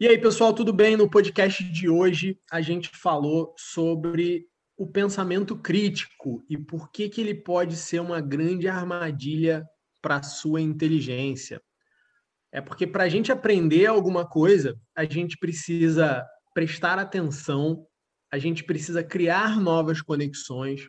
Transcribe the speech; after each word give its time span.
E 0.00 0.08
aí, 0.08 0.16
pessoal, 0.16 0.54
tudo 0.54 0.72
bem? 0.72 0.96
No 0.96 1.10
podcast 1.10 1.62
de 1.62 1.86
hoje 1.86 2.40
a 2.50 2.62
gente 2.62 2.88
falou 2.88 3.54
sobre 3.58 4.46
o 4.74 4.86
pensamento 4.86 5.54
crítico 5.54 6.42
e 6.48 6.56
por 6.56 6.90
que, 6.90 7.06
que 7.10 7.20
ele 7.20 7.34
pode 7.34 7.76
ser 7.76 8.00
uma 8.00 8.18
grande 8.18 8.66
armadilha 8.66 9.62
para 10.00 10.16
a 10.16 10.22
sua 10.22 10.58
inteligência. 10.58 11.60
É 12.50 12.62
porque 12.62 12.86
para 12.86 13.04
a 13.04 13.10
gente 13.10 13.30
aprender 13.30 13.84
alguma 13.84 14.26
coisa, 14.26 14.74
a 14.96 15.04
gente 15.04 15.36
precisa 15.36 16.26
prestar 16.54 16.98
atenção, 16.98 17.86
a 18.32 18.38
gente 18.38 18.64
precisa 18.64 19.04
criar 19.04 19.60
novas 19.60 20.00
conexões 20.00 20.80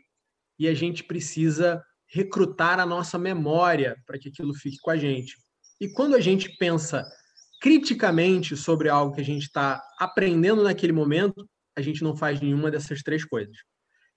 e 0.57 0.69
a 0.69 0.73
gente 0.73 1.03
precisa 1.03 1.83
recrutar 2.07 2.79
a 2.79 2.85
nossa 2.85 3.19
memória 3.19 4.01
para 4.05 4.17
que 4.17 4.29
aquilo 4.29 4.53
fique 4.53 4.77
com 4.81 4.89
a 4.89 4.95
gente. 4.95 5.35
E 5.81 5.91
quando 5.91 6.15
a 6.15 6.21
gente 6.21 6.55
pensa 6.57 7.05
criticamente 7.61 8.57
sobre 8.57 8.89
algo 8.89 9.13
que 9.13 9.21
a 9.21 9.25
gente 9.25 9.43
está 9.43 9.81
aprendendo 9.99 10.63
naquele 10.63 10.91
momento, 10.91 11.47
a 11.77 11.81
gente 11.81 12.03
não 12.03 12.17
faz 12.17 12.41
nenhuma 12.41 12.71
dessas 12.71 13.03
três 13.03 13.23
coisas. 13.23 13.55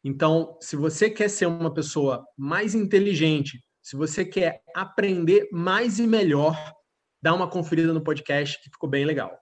Então, 0.03 0.57
se 0.63 0.77
você 0.77 1.11
quer 1.11 1.29
ser 1.29 1.47
uma 1.47 1.73
pessoa 1.73 2.25
mais 2.39 2.75
inteligente, 2.75 3.63
se 3.83 3.97
você 3.97 4.25
quer 4.25 4.63
aprender 4.75 5.47
mais 5.53 5.99
e 5.99 6.07
melhor, 6.07 6.57
dá 7.23 7.35
uma 7.35 7.49
conferida 7.49 7.93
no 7.93 8.03
podcast 8.03 8.59
que 8.63 8.71
ficou 8.71 8.89
bem 8.89 9.05
legal. 9.05 9.39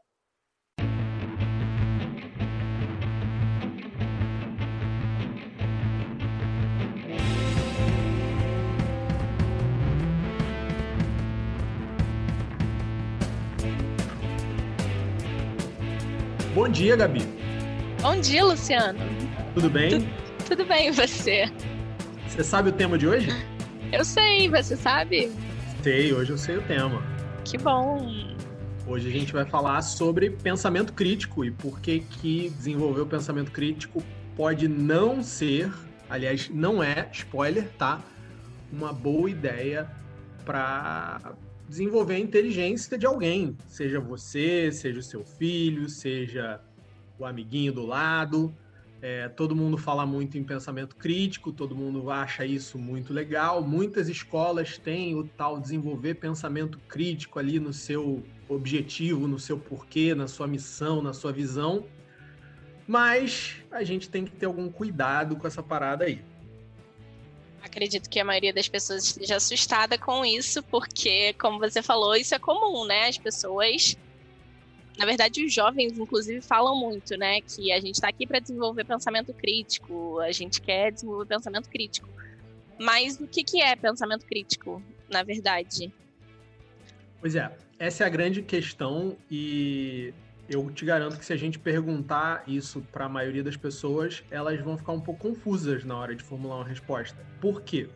Bom 16.55 16.69
dia, 16.69 16.95
Gabi. 16.97 17.23
Bom 18.03 18.21
dia, 18.21 18.45
Luciano. 18.45 18.99
Tudo 19.55 19.71
bem? 19.71 20.03
Tu, 20.03 20.49
tudo 20.51 20.67
bem, 20.67 20.93
você? 20.93 21.51
Você 22.29 22.45
sabe 22.45 22.69
o 22.69 22.73
tema 22.73 22.99
de 22.99 23.09
hoje? 23.09 23.31
Eu 23.91 24.05
sei, 24.05 24.51
você 24.51 24.77
sabe? 24.77 25.33
Sei, 25.83 26.13
hoje 26.13 26.31
eu 26.31 26.37
sei 26.37 26.59
o 26.59 26.63
tema. 26.63 27.03
Que 27.43 27.57
bom. 27.57 28.07
Hoje 28.87 29.09
a 29.09 29.11
gente 29.11 29.33
vai 29.33 29.47
falar 29.47 29.81
sobre 29.81 30.29
pensamento 30.29 30.93
crítico 30.93 31.43
e 31.43 31.51
por 31.51 31.81
que 31.81 32.01
que 32.01 32.51
desenvolver 32.51 33.01
o 33.01 33.07
pensamento 33.07 33.51
crítico 33.51 34.03
pode 34.37 34.69
não 34.69 35.23
ser, 35.23 35.73
aliás, 36.11 36.51
não 36.51 36.83
é, 36.83 37.09
spoiler, 37.13 37.67
tá? 37.79 38.03
Uma 38.71 38.93
boa 38.93 39.31
ideia 39.31 39.91
para 40.45 41.33
desenvolver 41.73 42.17
a 42.17 42.19
inteligência 42.19 42.99
de 42.99 43.07
alguém, 43.07 43.57
seja 43.67 43.99
você, 43.99 44.71
seja 44.71 45.01
o 45.01 45.03
seu 45.03 45.25
filho, 45.25 45.89
seja 45.89 46.61
o 47.19 47.25
amiguinho 47.25 47.73
do 47.73 47.87
lado. 47.87 48.55
É, 49.01 49.27
todo 49.31 49.57
mundo 49.57 49.79
fala 49.79 50.05
muito 50.05 50.37
em 50.37 50.45
pensamento 50.45 50.95
crítico, 50.95 51.51
todo 51.51 51.75
mundo 51.75 52.11
acha 52.11 52.45
isso 52.45 52.79
muito 52.79 53.11
legal. 53.11 53.63
Muitas 53.63 54.11
escolas 54.11 54.77
têm 54.77 55.15
o 55.15 55.25
tal 55.27 55.59
desenvolver 55.59 56.17
pensamento 56.17 56.79
crítico 56.87 57.39
ali 57.39 57.59
no 57.59 57.73
seu 57.73 58.23
objetivo, 58.51 59.27
no 59.27 59.39
seu 59.39 59.59
porquê, 59.59 60.15
na 60.15 60.29
sua 60.29 60.47
missão, 60.47 61.01
na 61.01 61.15
sua 61.15 61.33
visão. 61.33 61.87
Mas 62.87 63.57
a 63.71 63.83
gente 63.83 64.11
tem 64.11 64.27
que 64.27 64.33
ter 64.33 64.45
algum 64.45 64.69
cuidado 64.71 65.37
com 65.37 65.47
essa 65.47 65.63
parada 65.63 66.05
aí 66.05 66.23
acredito 67.63 68.11
que 68.11 68.21
a 68.21 68.25
maioria 68.25 68.53
das 68.53 68.69
pessoas 68.69 69.05
esteja 69.05 69.37
assustada 69.37 69.97
com 69.97 70.25
isso, 70.25 70.63
porque, 70.65 71.33
como 71.35 71.59
você 71.59 71.83
falou, 71.83 72.15
isso 72.15 72.35
é 72.35 72.39
comum, 72.39 72.85
né? 72.85 73.09
As 73.09 73.19
pessoas. 73.19 73.97
Na 74.99 75.07
verdade, 75.07 75.45
os 75.45 75.53
jovens, 75.53 75.99
inclusive, 75.99 76.43
falam 76.43 76.79
muito, 76.79 77.17
né? 77.17 77.41
Que 77.41 77.73
a 77.73 77.81
gente 77.81 77.95
está 77.95 78.09
aqui 78.09 78.27
para 78.27 78.41
desenvolver 78.41 78.85
pensamento 78.85 79.33
crítico, 79.33 80.21
a 80.21 80.33
gente 80.33 80.61
quer 80.61 80.93
desenvolver 80.93 81.27
pensamento 81.27 81.69
crítico. 81.71 82.09
Mas 82.79 83.19
o 83.19 83.27
que, 83.27 83.43
que 83.43 83.63
é 83.63 83.75
pensamento 83.75 84.27
crítico, 84.27 84.83
na 85.09 85.23
verdade? 85.23 85.93
Pois 87.21 87.37
é, 87.37 87.51
essa 87.79 88.05
é 88.05 88.07
a 88.07 88.11
grande 88.11 88.43
questão 88.43 89.17
e 89.31 90.13
eu 90.53 90.71
te 90.71 90.85
garanto 90.85 91.19
que 91.19 91.25
se 91.25 91.33
a 91.33 91.37
gente 91.37 91.59
perguntar 91.59 92.45
isso 92.47 92.83
para 92.93 93.07
a 93.07 93.09
maioria 93.09 93.43
das 93.43 93.57
pessoas, 93.57 94.23
elas 94.31 94.61
vão 94.61 94.77
ficar 94.77 94.93
um 94.93 95.01
pouco 95.01 95.29
confusas 95.29 95.85
na 95.85 95.97
hora 95.97 96.15
de 96.15 96.23
formular 96.23 96.57
uma 96.57 96.65
resposta. 96.65 97.19
Por 97.41 97.63
quê? 97.63 97.89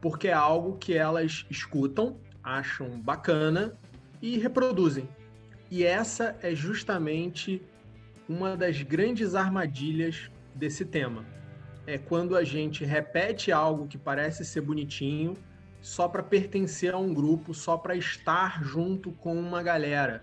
Porque 0.00 0.28
é 0.28 0.32
algo 0.32 0.76
que 0.76 0.94
elas 0.94 1.46
escutam, 1.50 2.16
acham 2.42 3.00
bacana 3.00 3.76
e 4.20 4.38
reproduzem. 4.38 5.08
E 5.70 5.84
essa 5.84 6.36
é 6.42 6.54
justamente 6.54 7.62
uma 8.28 8.56
das 8.56 8.82
grandes 8.82 9.34
armadilhas 9.34 10.30
desse 10.54 10.84
tema. 10.84 11.24
É 11.86 11.96
quando 11.96 12.36
a 12.36 12.44
gente 12.44 12.84
repete 12.84 13.50
algo 13.50 13.86
que 13.86 13.96
parece 13.96 14.44
ser 14.44 14.60
bonitinho 14.60 15.34
só 15.80 16.08
para 16.08 16.22
pertencer 16.22 16.92
a 16.92 16.98
um 16.98 17.14
grupo, 17.14 17.54
só 17.54 17.76
para 17.76 17.96
estar 17.96 18.62
junto 18.62 19.10
com 19.12 19.34
uma 19.34 19.62
galera 19.62 20.22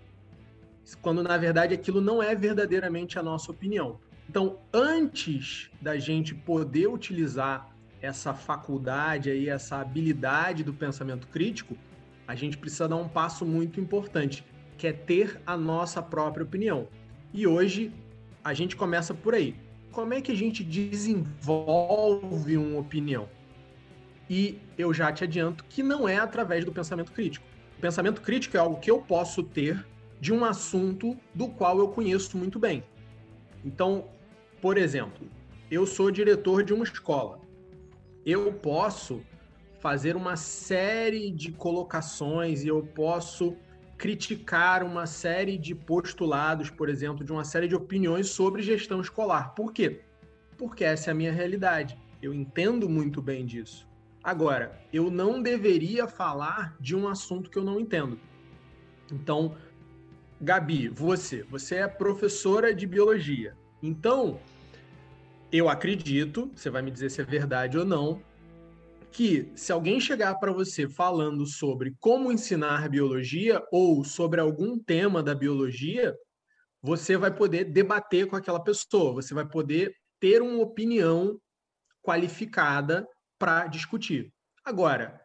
quando 1.02 1.24
na 1.24 1.38
verdade 1.38 1.74
aquilo 1.74 2.02
não 2.02 2.22
é 2.22 2.36
verdadeiramente 2.36 3.18
a 3.18 3.24
nossa 3.24 3.52
opinião. 3.52 4.00
Então, 4.30 4.60
antes 4.74 5.72
da 5.82 5.98
gente 5.98 6.36
poder 6.36 6.88
utilizar 6.88 7.70
essa 8.02 8.34
faculdade 8.34 9.30
aí, 9.30 9.50
essa 9.50 9.78
habilidade 9.78 10.64
do 10.64 10.74
pensamento 10.74 11.28
crítico, 11.28 11.78
a 12.28 12.36
gente 12.36 12.58
precisa 12.58 12.88
dar 12.88 12.98
um 12.98 13.08
passo 13.08 13.46
muito 13.46 13.80
importante, 13.80 14.44
que 14.78 14.88
é 14.88 14.94
ter 14.94 15.40
a 15.46 15.56
nossa 15.56 16.02
própria 16.02 16.44
opinião. 16.44 16.88
E 17.34 17.48
hoje 17.48 17.92
a 18.44 18.54
gente 18.54 18.76
começa 18.76 19.14
por 19.14 19.34
aí. 19.34 19.56
Como 19.92 20.14
é 20.14 20.22
que 20.22 20.32
a 20.32 20.36
gente 20.36 20.64
desenvolve 20.64 22.58
uma 22.58 22.80
opinião? 22.80 23.30
E 24.30 24.60
eu 24.78 24.94
já 24.94 25.12
te 25.12 25.24
adianto 25.24 25.64
que 25.66 25.82
não 25.82 26.10
é 26.10 26.18
através 26.18 26.66
do 26.66 26.72
pensamento 26.72 27.12
crítico. 27.12 27.46
O 27.78 27.82
pensamento 27.82 28.22
crítico 28.22 28.58
é 28.58 28.60
algo 28.60 28.80
que 28.80 28.90
eu 28.90 29.00
posso 29.00 29.44
ter 29.44 29.86
de 30.26 30.34
um 30.34 30.44
assunto 30.44 31.16
do 31.36 31.48
qual 31.48 31.78
eu 31.78 31.88
conheço 31.88 32.36
muito 32.36 32.58
bem. 32.58 32.84
Então, 33.64 34.10
por 34.60 34.76
exemplo, 34.76 35.28
eu 35.70 35.86
sou 35.86 36.10
diretor 36.10 36.64
de 36.64 36.74
uma 36.74 36.84
escola. 36.84 37.40
Eu 38.26 38.52
posso 38.52 39.22
fazer 39.80 40.16
uma 40.16 40.36
série 40.36 41.30
de 41.30 41.52
colocações 41.52 42.64
e 42.64 42.68
eu 42.70 42.82
posso 42.82 43.56
criticar 44.00 44.82
uma 44.82 45.06
série 45.06 45.60
de 45.60 45.76
postulados, 45.76 46.72
por 46.72 46.90
exemplo, 46.90 47.24
de 47.24 47.32
uma 47.32 47.44
série 47.44 47.68
de 47.68 47.76
opiniões 47.76 48.30
sobre 48.30 48.64
gestão 48.64 49.00
escolar. 49.02 49.54
Por 49.54 49.72
quê? 49.72 50.02
Porque 50.58 50.84
essa 50.84 51.12
é 51.12 51.14
a 51.14 51.16
minha 51.16 51.32
realidade. 51.32 51.96
Eu 52.20 52.34
entendo 52.34 52.90
muito 52.90 53.22
bem 53.22 53.46
disso. 53.46 53.88
Agora, 54.24 54.82
eu 54.92 55.12
não 55.12 55.40
deveria 55.40 56.08
falar 56.08 56.76
de 56.80 56.96
um 56.96 57.08
assunto 57.08 57.48
que 57.48 57.60
eu 57.60 57.64
não 57.64 57.80
entendo. 57.80 58.20
Então, 59.12 59.56
Gabi, 60.40 60.90
você, 60.90 61.44
você 61.44 61.76
é 61.76 61.88
professora 61.88 62.74
de 62.76 62.86
biologia. 62.86 63.56
Então, 63.82 64.40
eu 65.52 65.70
acredito, 65.70 66.52
você 66.56 66.70
vai 66.70 66.82
me 66.82 66.92
dizer 66.92 67.10
se 67.10 67.22
é 67.22 67.24
verdade 67.24 67.78
ou 67.78 67.86
não, 67.86 68.22
que 69.12 69.50
se 69.56 69.72
alguém 69.72 69.98
chegar 69.98 70.36
para 70.36 70.52
você 70.52 70.90
falando 70.90 71.46
sobre 71.46 71.96
como 72.02 72.34
ensinar 72.34 72.90
biologia 72.90 73.64
ou 73.72 74.04
sobre 74.04 74.42
algum 74.42 74.78
tema 74.78 75.24
da 75.24 75.34
biologia, 75.34 76.14
você 76.82 77.16
vai 77.16 77.34
poder 77.34 77.64
debater 77.64 78.28
com 78.28 78.36
aquela 78.36 78.62
pessoa, 78.62 79.14
você 79.14 79.34
vai 79.34 79.48
poder 79.48 79.96
ter 80.20 80.42
uma 80.42 80.62
opinião 80.62 81.40
qualificada 82.04 83.08
para 83.40 83.68
discutir. 83.68 84.34
Agora, 84.66 85.20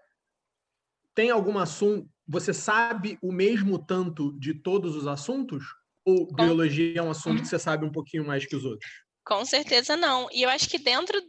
tem 1.15 1.31
algum 1.31 1.59
assunto, 1.59 2.09
você 2.31 2.55
sabe 2.55 3.19
o 3.21 3.33
mesmo 3.33 3.77
tanto 3.77 4.33
de 4.39 4.55
todos 4.55 4.95
os 4.95 5.07
assuntos? 5.09 5.65
Ou 6.05 6.29
Com... 6.29 6.37
biologia 6.37 7.01
é 7.01 7.03
um 7.03 7.11
assunto 7.11 7.43
que 7.43 7.49
você 7.49 7.59
sabe 7.59 7.85
um 7.85 7.91
pouquinho 7.91 8.25
mais 8.25 8.47
que 8.47 8.55
os 8.55 8.65
outros? 8.65 8.89
Com 9.25 9.45
certeza 9.45 9.97
não. 9.97 10.29
E 10.33 10.43
eu 10.43 10.49
acho 10.49 10.69
que 10.69 10.79
dentro 10.79 11.21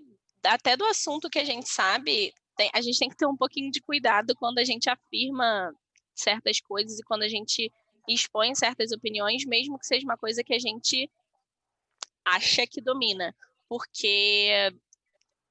até 0.43 0.77
do 0.77 0.85
assunto 0.85 1.29
que 1.29 1.39
a 1.39 1.43
gente 1.43 1.67
sabe, 1.67 2.31
tem, 2.55 2.69
a 2.73 2.81
gente 2.81 2.99
tem 2.99 3.09
que 3.09 3.17
ter 3.17 3.25
um 3.25 3.35
pouquinho 3.35 3.71
de 3.71 3.81
cuidado 3.81 4.35
quando 4.35 4.59
a 4.59 4.63
gente 4.63 4.89
afirma 4.89 5.73
certas 6.13 6.59
coisas 6.61 6.99
e 6.99 7.03
quando 7.03 7.23
a 7.23 7.29
gente 7.29 7.71
expõe 8.07 8.53
certas 8.53 8.91
opiniões, 8.91 9.43
mesmo 9.45 9.79
que 9.79 9.87
seja 9.87 10.05
uma 10.05 10.17
coisa 10.17 10.43
que 10.43 10.53
a 10.53 10.59
gente 10.59 11.09
acha 12.23 12.67
que 12.67 12.79
domina. 12.79 13.35
Porque 13.67 14.71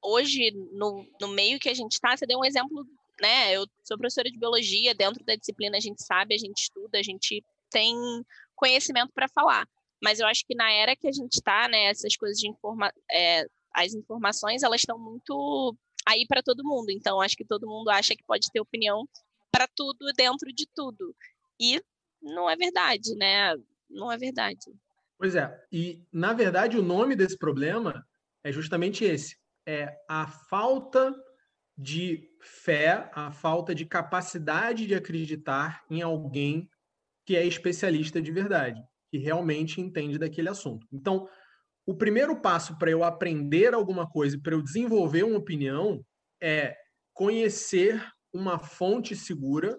hoje, 0.00 0.52
no, 0.72 1.04
no 1.20 1.28
meio 1.28 1.58
que 1.58 1.69
a 1.69 1.75
gente 1.75 1.92
está, 1.92 2.16
você 2.16 2.25
deu 2.25 2.38
um 2.38 2.44
exemplo 2.44 2.86
né? 3.20 3.55
Eu 3.55 3.67
sou 3.84 3.99
professora 3.99 4.31
de 4.31 4.38
biologia, 4.38 4.94
dentro 4.94 5.25
da 5.25 5.37
disciplina 5.37 5.76
a 5.76 5.81
gente 5.81 6.02
sabe, 6.02 6.34
a 6.34 6.38
gente 6.38 6.62
estuda, 6.62 6.99
a 6.99 7.02
gente 7.02 7.44
tem 7.70 7.94
conhecimento 8.55 9.12
para 9.14 9.28
falar. 9.28 9.67
Mas 10.02 10.19
eu 10.19 10.26
acho 10.26 10.46
que 10.46 10.55
na 10.55 10.70
era 10.70 10.96
que 10.96 11.08
a 11.08 11.12
gente 11.12 11.34
está, 11.34 11.69
né, 11.69 11.84
essas 11.84 12.17
coisas 12.17 12.38
de 12.38 12.49
informa 12.49 12.93
é, 13.11 13.46
as 13.75 13.94
informações, 13.94 14.62
elas 14.62 14.81
estão 14.81 14.99
muito 14.99 15.76
aí 16.06 16.26
para 16.26 16.43
todo 16.43 16.64
mundo. 16.64 16.90
Então, 16.90 17.20
acho 17.20 17.37
que 17.37 17.44
todo 17.44 17.69
mundo 17.69 17.90
acha 17.90 18.17
que 18.17 18.25
pode 18.25 18.50
ter 18.50 18.61
opinião 18.61 19.06
para 19.52 19.69
tudo 19.76 20.12
dentro 20.16 20.52
de 20.52 20.66
tudo. 20.75 21.14
E 21.61 21.81
não 22.23 22.49
é 22.49 22.56
verdade, 22.56 23.14
né? 23.14 23.55
não 23.90 24.11
é 24.11 24.16
verdade. 24.16 24.73
Pois 25.19 25.34
é, 25.34 25.64
e 25.70 26.02
na 26.12 26.32
verdade 26.32 26.78
o 26.78 26.82
nome 26.82 27.16
desse 27.16 27.37
problema 27.37 28.06
é 28.44 28.52
justamente 28.52 29.05
esse: 29.05 29.37
é 29.66 29.94
a 30.08 30.26
falta 30.26 31.14
de 31.80 32.28
fé, 32.42 33.10
a 33.14 33.30
falta 33.30 33.74
de 33.74 33.86
capacidade 33.86 34.86
de 34.86 34.94
acreditar 34.94 35.82
em 35.88 36.02
alguém 36.02 36.68
que 37.24 37.34
é 37.36 37.46
especialista 37.46 38.20
de 38.20 38.30
verdade, 38.30 38.82
que 39.10 39.16
realmente 39.16 39.80
entende 39.80 40.18
daquele 40.18 40.50
assunto. 40.50 40.86
Então, 40.92 41.26
o 41.86 41.94
primeiro 41.94 42.40
passo 42.40 42.76
para 42.78 42.90
eu 42.90 43.02
aprender 43.02 43.72
alguma 43.72 44.06
coisa, 44.06 44.38
para 44.38 44.54
eu 44.54 44.62
desenvolver 44.62 45.22
uma 45.22 45.38
opinião, 45.38 46.04
é 46.40 46.76
conhecer 47.14 48.06
uma 48.32 48.58
fonte 48.58 49.16
segura 49.16 49.78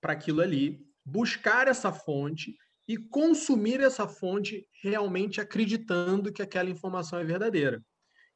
para 0.00 0.14
aquilo 0.14 0.40
ali, 0.40 0.80
buscar 1.04 1.68
essa 1.68 1.92
fonte 1.92 2.56
e 2.88 2.96
consumir 2.96 3.80
essa 3.80 4.08
fonte 4.08 4.66
realmente 4.82 5.40
acreditando 5.40 6.32
que 6.32 6.42
aquela 6.42 6.70
informação 6.70 7.18
é 7.18 7.24
verdadeira. 7.24 7.82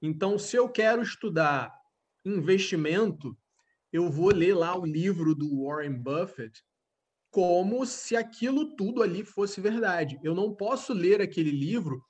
Então, 0.03 0.39
se 0.39 0.55
eu 0.55 0.69
quero 0.69 1.03
estudar 1.03 1.73
investimento, 2.25 3.37
eu 3.93 4.11
vou 4.11 4.33
ler 4.33 4.55
lá 4.55 4.77
o 4.77 4.85
livro 4.85 5.35
do 5.35 5.65
Warren 5.65 6.03
Buffett 6.03 6.63
como 7.31 7.85
se 7.85 8.17
aquilo 8.17 8.77
tudo 8.77 9.03
ali 9.03 9.25
fosse 9.25 9.61
verdade. 9.61 10.21
Eu 10.23 10.35
não 10.35 10.55
posso 10.55 10.93
ler 10.93 11.21
aquele 11.21 11.51
livro 11.51 12.01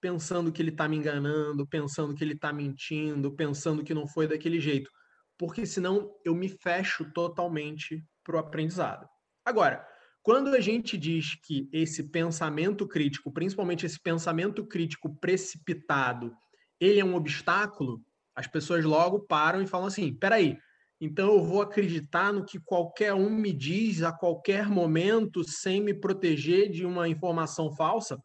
pensando 0.00 0.52
que 0.52 0.60
ele 0.60 0.70
está 0.70 0.86
me 0.86 0.96
enganando, 0.96 1.66
pensando 1.66 2.14
que 2.14 2.22
ele 2.22 2.34
está 2.34 2.52
mentindo, 2.52 3.34
pensando 3.34 3.82
que 3.82 3.94
não 3.94 4.06
foi 4.06 4.28
daquele 4.28 4.60
jeito, 4.60 4.90
porque 5.38 5.64
senão 5.64 6.14
eu 6.22 6.34
me 6.34 6.50
fecho 6.50 7.10
totalmente 7.14 8.04
para 8.22 8.36
o 8.36 8.38
aprendizado. 8.38 9.08
Agora, 9.42 9.86
quando 10.22 10.48
a 10.48 10.60
gente 10.60 10.98
diz 10.98 11.34
que 11.34 11.68
esse 11.72 12.10
pensamento 12.10 12.86
crítico, 12.86 13.32
principalmente 13.32 13.86
esse 13.86 13.98
pensamento 13.98 14.66
crítico 14.66 15.18
precipitado, 15.18 16.34
ele 16.78 17.00
é 17.00 17.04
um 17.04 17.14
obstáculo, 17.14 18.04
as 18.34 18.46
pessoas 18.46 18.84
logo 18.84 19.20
param 19.20 19.62
e 19.62 19.66
falam 19.66 19.86
assim: 19.86 20.14
peraí, 20.14 20.58
então 21.00 21.34
eu 21.34 21.44
vou 21.44 21.62
acreditar 21.62 22.32
no 22.32 22.44
que 22.44 22.58
qualquer 22.58 23.14
um 23.14 23.30
me 23.30 23.52
diz 23.52 24.02
a 24.02 24.12
qualquer 24.12 24.68
momento 24.68 25.44
sem 25.44 25.80
me 25.80 25.94
proteger 25.94 26.70
de 26.70 26.84
uma 26.84 27.08
informação 27.08 27.74
falsa? 27.74 28.18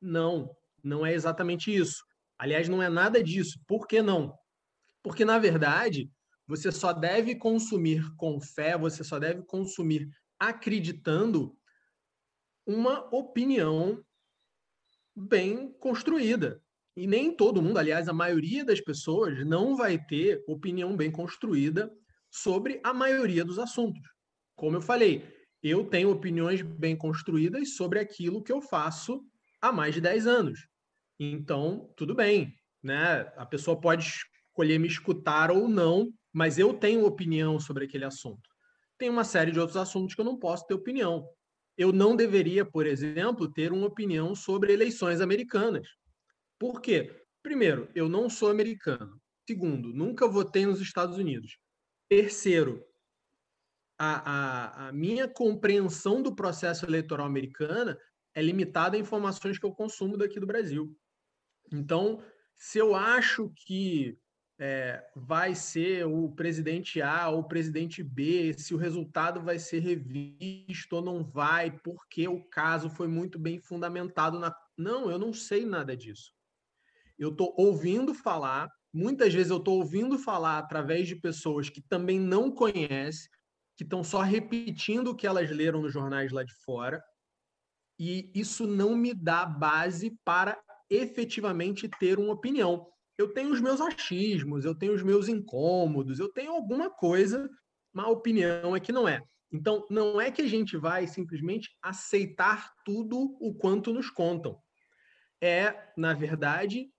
Não, 0.00 0.50
não 0.82 1.04
é 1.04 1.12
exatamente 1.12 1.74
isso. 1.74 2.04
Aliás, 2.38 2.68
não 2.68 2.82
é 2.82 2.88
nada 2.88 3.22
disso. 3.22 3.60
Por 3.66 3.86
que 3.86 4.02
não? 4.02 4.36
Porque, 5.02 5.24
na 5.24 5.38
verdade, 5.38 6.10
você 6.46 6.70
só 6.70 6.92
deve 6.92 7.34
consumir 7.34 8.04
com 8.16 8.40
fé, 8.40 8.76
você 8.76 9.02
só 9.02 9.18
deve 9.18 9.42
consumir 9.42 10.08
acreditando 10.38 11.56
uma 12.66 13.08
opinião 13.14 14.04
bem 15.14 15.72
construída. 15.74 16.62
E 16.96 17.06
nem 17.06 17.34
todo 17.34 17.62
mundo, 17.62 17.78
aliás, 17.78 18.08
a 18.08 18.12
maioria 18.12 18.64
das 18.64 18.80
pessoas 18.80 19.44
não 19.46 19.76
vai 19.76 19.98
ter 19.98 20.42
opinião 20.46 20.96
bem 20.96 21.10
construída 21.10 21.90
sobre 22.30 22.80
a 22.84 22.92
maioria 22.92 23.44
dos 23.44 23.58
assuntos. 23.58 24.02
Como 24.54 24.76
eu 24.76 24.82
falei, 24.82 25.26
eu 25.62 25.84
tenho 25.84 26.10
opiniões 26.10 26.62
bem 26.62 26.96
construídas 26.96 27.76
sobre 27.76 27.98
aquilo 27.98 28.42
que 28.42 28.52
eu 28.52 28.60
faço 28.60 29.24
há 29.60 29.72
mais 29.72 29.94
de 29.94 30.00
10 30.00 30.26
anos. 30.26 30.66
Então, 31.18 31.92
tudo 31.96 32.14
bem, 32.14 32.52
né? 32.82 33.32
A 33.36 33.46
pessoa 33.46 33.80
pode 33.80 34.06
escolher 34.48 34.78
me 34.78 34.88
escutar 34.88 35.50
ou 35.50 35.68
não, 35.68 36.12
mas 36.32 36.58
eu 36.58 36.74
tenho 36.74 37.06
opinião 37.06 37.58
sobre 37.58 37.84
aquele 37.84 38.04
assunto 38.04 38.52
tem 39.02 39.10
uma 39.10 39.24
série 39.24 39.50
de 39.50 39.58
outros 39.58 39.76
assuntos 39.76 40.14
que 40.14 40.20
eu 40.20 40.24
não 40.24 40.38
posso 40.38 40.64
ter 40.64 40.74
opinião. 40.74 41.28
Eu 41.76 41.92
não 41.92 42.14
deveria, 42.14 42.64
por 42.64 42.86
exemplo, 42.86 43.52
ter 43.52 43.72
uma 43.72 43.88
opinião 43.88 44.32
sobre 44.32 44.72
eleições 44.72 45.20
americanas. 45.20 45.88
Por 46.62 46.80
quê? 46.80 47.12
Primeiro, 47.42 47.90
eu 47.92 48.08
não 48.08 48.30
sou 48.30 48.48
americano. 48.48 49.20
Segundo, 49.48 49.92
nunca 49.92 50.28
votei 50.28 50.64
nos 50.64 50.80
Estados 50.80 51.18
Unidos. 51.18 51.58
Terceiro, 52.08 52.86
a, 53.98 54.84
a, 54.84 54.88
a 54.88 54.92
minha 54.92 55.26
compreensão 55.26 56.22
do 56.22 56.36
processo 56.36 56.86
eleitoral 56.86 57.26
americano 57.26 57.96
é 58.32 58.40
limitada 58.40 58.96
a 58.96 59.00
informações 59.00 59.58
que 59.58 59.66
eu 59.66 59.72
consumo 59.72 60.16
daqui 60.16 60.38
do 60.38 60.46
Brasil. 60.46 60.96
Então, 61.72 62.22
se 62.54 62.78
eu 62.78 62.94
acho 62.94 63.52
que 63.66 64.16
é, 64.56 65.04
vai 65.16 65.56
ser 65.56 66.06
o 66.06 66.30
presidente 66.30 67.02
A 67.02 67.28
ou 67.28 67.40
o 67.40 67.48
presidente 67.48 68.04
B, 68.04 68.54
se 68.56 68.72
o 68.72 68.78
resultado 68.78 69.42
vai 69.42 69.58
ser 69.58 69.80
revisto 69.80 70.94
ou 70.94 71.02
não 71.02 71.24
vai, 71.24 71.76
porque 71.80 72.28
o 72.28 72.40
caso 72.44 72.88
foi 72.88 73.08
muito 73.08 73.36
bem 73.36 73.58
fundamentado 73.58 74.38
na. 74.38 74.54
Não, 74.78 75.10
eu 75.10 75.18
não 75.18 75.32
sei 75.32 75.66
nada 75.66 75.96
disso. 75.96 76.32
Eu 77.22 77.30
estou 77.30 77.54
ouvindo 77.56 78.14
falar, 78.14 78.68
muitas 78.92 79.32
vezes 79.32 79.50
eu 79.50 79.58
estou 79.58 79.78
ouvindo 79.78 80.18
falar 80.18 80.58
através 80.58 81.06
de 81.06 81.16
pessoas 81.16 81.68
que 81.68 81.80
também 81.80 82.18
não 82.18 82.50
conhecem, 82.50 83.30
que 83.76 83.84
estão 83.84 84.02
só 84.04 84.20
repetindo 84.20 85.08
o 85.08 85.16
que 85.16 85.26
elas 85.26 85.50
leram 85.50 85.80
nos 85.80 85.92
jornais 85.92 86.32
lá 86.32 86.42
de 86.42 86.54
fora, 86.64 87.02
e 87.98 88.30
isso 88.34 88.66
não 88.66 88.96
me 88.96 89.14
dá 89.14 89.46
base 89.46 90.18
para 90.24 90.60
efetivamente 90.90 91.88
ter 91.98 92.18
uma 92.18 92.32
opinião 92.32 92.92
eu 93.18 93.32
tenho 93.32 93.52
os 93.52 93.60
meus 93.60 93.80
achismos, 93.80 94.64
eu 94.64 94.74
tenho 94.74 94.94
os 94.94 95.02
meus 95.02 95.28
incômodos, 95.28 96.18
eu 96.18 96.28
tenho 96.28 96.52
alguma 96.52 96.90
coisa, 96.90 97.48
mas 97.92 98.06
a 98.06 98.10
opinião 98.10 98.74
é 98.74 98.80
que 98.80 98.92
não 98.92 99.06
é. 99.08 99.20
Então, 99.52 99.86
não 99.90 100.20
é 100.20 100.30
que 100.30 100.40
a 100.40 100.48
gente 100.48 100.76
vai 100.76 101.06
simplesmente 101.06 101.70
aceitar 101.82 102.72
tudo 102.84 103.36
o 103.40 103.54
quanto 103.54 103.92
nos 103.92 104.10
contam. 104.10 104.58
É, 105.40 105.92
na 105.96 106.14
verdade, 106.14 106.90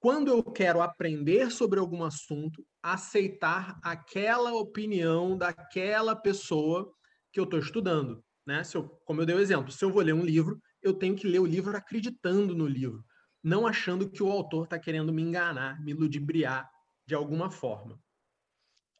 quando 0.00 0.28
eu 0.28 0.42
quero 0.42 0.80
aprender 0.82 1.50
sobre 1.50 1.78
algum 1.78 2.02
assunto, 2.02 2.66
aceitar 2.82 3.78
aquela 3.82 4.52
opinião 4.54 5.36
daquela 5.36 6.16
pessoa 6.16 6.92
que 7.32 7.38
eu 7.38 7.44
estou 7.44 7.60
estudando. 7.60 8.24
Né? 8.44 8.64
Se 8.64 8.76
eu, 8.76 8.88
como 9.04 9.20
eu 9.20 9.26
dei 9.26 9.36
o 9.36 9.40
exemplo, 9.40 9.70
se 9.70 9.84
eu 9.84 9.92
vou 9.92 10.02
ler 10.02 10.14
um 10.14 10.24
livro, 10.24 10.60
eu 10.82 10.94
tenho 10.94 11.14
que 11.14 11.28
ler 11.28 11.38
o 11.38 11.46
livro 11.46 11.76
acreditando 11.76 12.56
no 12.56 12.66
livro 12.66 13.04
não 13.42 13.66
achando 13.66 14.10
que 14.10 14.22
o 14.22 14.30
autor 14.30 14.64
está 14.64 14.78
querendo 14.78 15.12
me 15.12 15.22
enganar, 15.22 15.80
me 15.80 15.92
ludibriar 15.92 16.70
de 17.06 17.14
alguma 17.14 17.50
forma. 17.50 18.00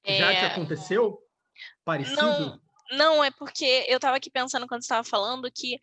É... 0.02 0.18
Já 0.18 0.30
te 0.30 0.44
aconteceu? 0.46 1.18
Parecido? 1.84 2.22
Não, 2.22 2.60
não, 2.92 3.24
é 3.24 3.30
porque 3.30 3.84
eu 3.88 3.96
estava 3.96 4.16
aqui 4.16 4.30
pensando 4.30 4.66
quando 4.66 4.82
estava 4.82 5.04
falando 5.04 5.50
que 5.52 5.78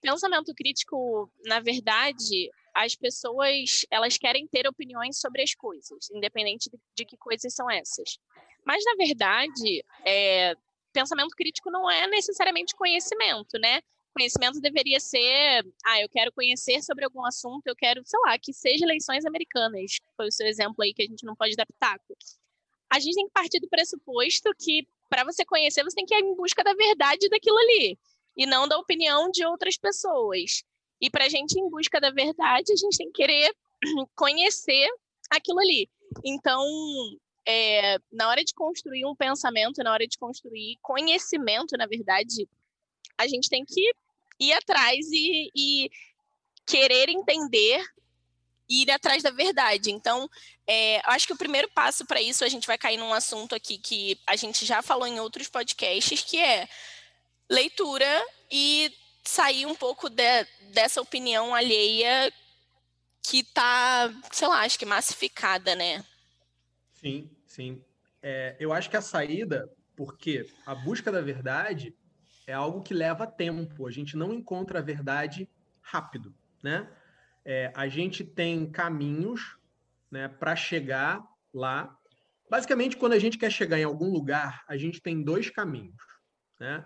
pensamento 0.00 0.54
crítico, 0.54 1.30
na 1.44 1.60
verdade, 1.60 2.50
as 2.74 2.94
pessoas 2.94 3.84
elas 3.90 4.16
querem 4.18 4.46
ter 4.46 4.66
opiniões 4.66 5.18
sobre 5.18 5.42
as 5.42 5.54
coisas, 5.54 6.10
independente 6.10 6.70
de, 6.94 7.04
que 7.04 7.16
coisas 7.16 7.54
são 7.54 7.70
essas. 7.70 8.18
Mas 8.64 8.84
na 8.84 8.94
verdade, 8.96 9.84
é, 10.04 10.54
pensamento 10.92 11.34
crítico 11.36 11.70
não 11.70 11.90
é 11.90 12.06
necessariamente 12.06 12.74
conhecimento, 12.74 13.58
né? 13.58 13.80
conhecimento 14.12 14.60
deveria 14.60 14.98
ser, 15.00 15.64
ah, 15.84 16.00
eu 16.00 16.08
quero 16.08 16.32
conhecer 16.32 16.82
sobre 16.82 17.04
algum 17.04 17.24
assunto, 17.24 17.66
eu 17.66 17.76
quero, 17.76 18.02
sei 18.04 18.18
lá, 18.20 18.38
que 18.38 18.52
seja 18.52 18.84
eleições 18.84 19.24
americanas, 19.24 19.98
foi 20.16 20.26
o 20.26 20.32
seu 20.32 20.46
exemplo 20.46 20.82
aí 20.82 20.92
que 20.92 21.02
a 21.02 21.06
gente 21.06 21.24
não 21.24 21.36
pode 21.36 21.54
pitaco. 21.54 22.16
A 22.90 22.98
gente 22.98 23.14
tem 23.14 23.26
que 23.26 23.32
partir 23.32 23.60
do 23.60 23.68
pressuposto 23.68 24.50
que 24.58 24.86
para 25.08 25.24
você 25.24 25.44
conhecer, 25.44 25.82
você 25.82 25.96
tem 25.96 26.06
que 26.06 26.14
ir 26.14 26.22
em 26.22 26.34
busca 26.34 26.62
da 26.62 26.74
verdade 26.74 27.28
daquilo 27.28 27.58
ali, 27.58 27.98
e 28.36 28.46
não 28.46 28.68
da 28.68 28.78
opinião 28.78 29.30
de 29.30 29.44
outras 29.44 29.76
pessoas. 29.76 30.62
E 31.00 31.10
para 31.10 31.24
a 31.24 31.28
gente 31.28 31.52
ir 31.52 31.60
em 31.60 31.70
busca 31.70 32.00
da 32.00 32.10
verdade, 32.10 32.72
a 32.72 32.76
gente 32.76 32.96
tem 32.96 33.10
que 33.10 33.22
querer 33.22 33.54
conhecer 34.14 34.88
aquilo 35.30 35.60
ali. 35.60 35.88
Então, 36.24 36.62
é, 37.46 37.98
na 38.12 38.28
hora 38.28 38.44
de 38.44 38.52
construir 38.54 39.06
um 39.06 39.14
pensamento, 39.14 39.82
na 39.82 39.92
hora 39.92 40.06
de 40.06 40.18
construir 40.18 40.78
conhecimento, 40.82 41.76
na 41.76 41.86
verdade, 41.86 42.48
a 43.16 43.26
gente 43.26 43.48
tem 43.48 43.64
que 43.64 43.92
ir 44.38 44.52
atrás 44.52 45.06
e, 45.12 45.50
e 45.54 45.90
querer 46.66 47.08
entender 47.08 47.84
e 48.68 48.82
ir 48.82 48.90
atrás 48.90 49.22
da 49.22 49.30
verdade. 49.30 49.90
Então, 49.90 50.30
é, 50.66 51.00
acho 51.04 51.26
que 51.26 51.32
o 51.32 51.38
primeiro 51.38 51.68
passo 51.70 52.06
para 52.06 52.22
isso, 52.22 52.44
a 52.44 52.48
gente 52.48 52.66
vai 52.66 52.78
cair 52.78 52.96
num 52.96 53.12
assunto 53.12 53.54
aqui 53.54 53.78
que 53.78 54.18
a 54.26 54.36
gente 54.36 54.64
já 54.64 54.80
falou 54.80 55.06
em 55.06 55.18
outros 55.18 55.48
podcasts, 55.48 56.22
que 56.22 56.38
é 56.38 56.68
leitura 57.48 58.24
e 58.50 58.92
sair 59.24 59.66
um 59.66 59.74
pouco 59.74 60.08
de, 60.08 60.44
dessa 60.72 61.00
opinião 61.00 61.54
alheia 61.54 62.32
que 63.22 63.44
tá, 63.44 64.12
sei 64.32 64.48
lá, 64.48 64.60
acho 64.62 64.78
que 64.78 64.86
massificada, 64.86 65.74
né? 65.74 66.04
Sim, 66.94 67.30
sim. 67.46 67.82
É, 68.22 68.56
eu 68.58 68.72
acho 68.72 68.90
que 68.90 68.96
a 68.96 69.02
saída, 69.02 69.70
porque 69.96 70.46
a 70.66 70.74
busca 70.74 71.10
da 71.12 71.20
verdade 71.20 71.94
é 72.46 72.52
algo 72.52 72.82
que 72.82 72.94
leva 72.94 73.26
tempo. 73.26 73.86
A 73.86 73.90
gente 73.90 74.16
não 74.16 74.32
encontra 74.32 74.78
a 74.78 74.82
verdade 74.82 75.48
rápido, 75.80 76.34
né? 76.62 76.90
É, 77.44 77.72
a 77.74 77.88
gente 77.88 78.24
tem 78.24 78.70
caminhos, 78.70 79.56
né, 80.10 80.28
para 80.28 80.54
chegar 80.54 81.22
lá. 81.54 81.96
Basicamente, 82.50 82.96
quando 82.96 83.12
a 83.12 83.18
gente 83.18 83.38
quer 83.38 83.50
chegar 83.50 83.78
em 83.78 83.84
algum 83.84 84.10
lugar, 84.10 84.64
a 84.68 84.76
gente 84.76 85.00
tem 85.00 85.22
dois 85.22 85.48
caminhos, 85.48 86.02
né? 86.58 86.84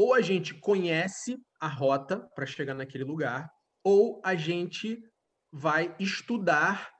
Ou 0.00 0.14
a 0.14 0.22
gente 0.22 0.54
conhece 0.54 1.36
a 1.60 1.68
rota 1.68 2.26
para 2.34 2.46
chegar 2.46 2.72
naquele 2.72 3.04
lugar, 3.04 3.52
ou 3.84 4.18
a 4.24 4.34
gente 4.34 4.98
vai 5.52 5.94
estudar 6.00 6.90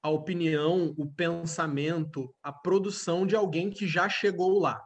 a 0.00 0.08
opinião, 0.08 0.94
o 0.96 1.12
pensamento, 1.12 2.32
a 2.40 2.52
produção 2.52 3.26
de 3.26 3.34
alguém 3.34 3.70
que 3.70 3.88
já 3.88 4.08
chegou 4.08 4.60
lá. 4.60 4.80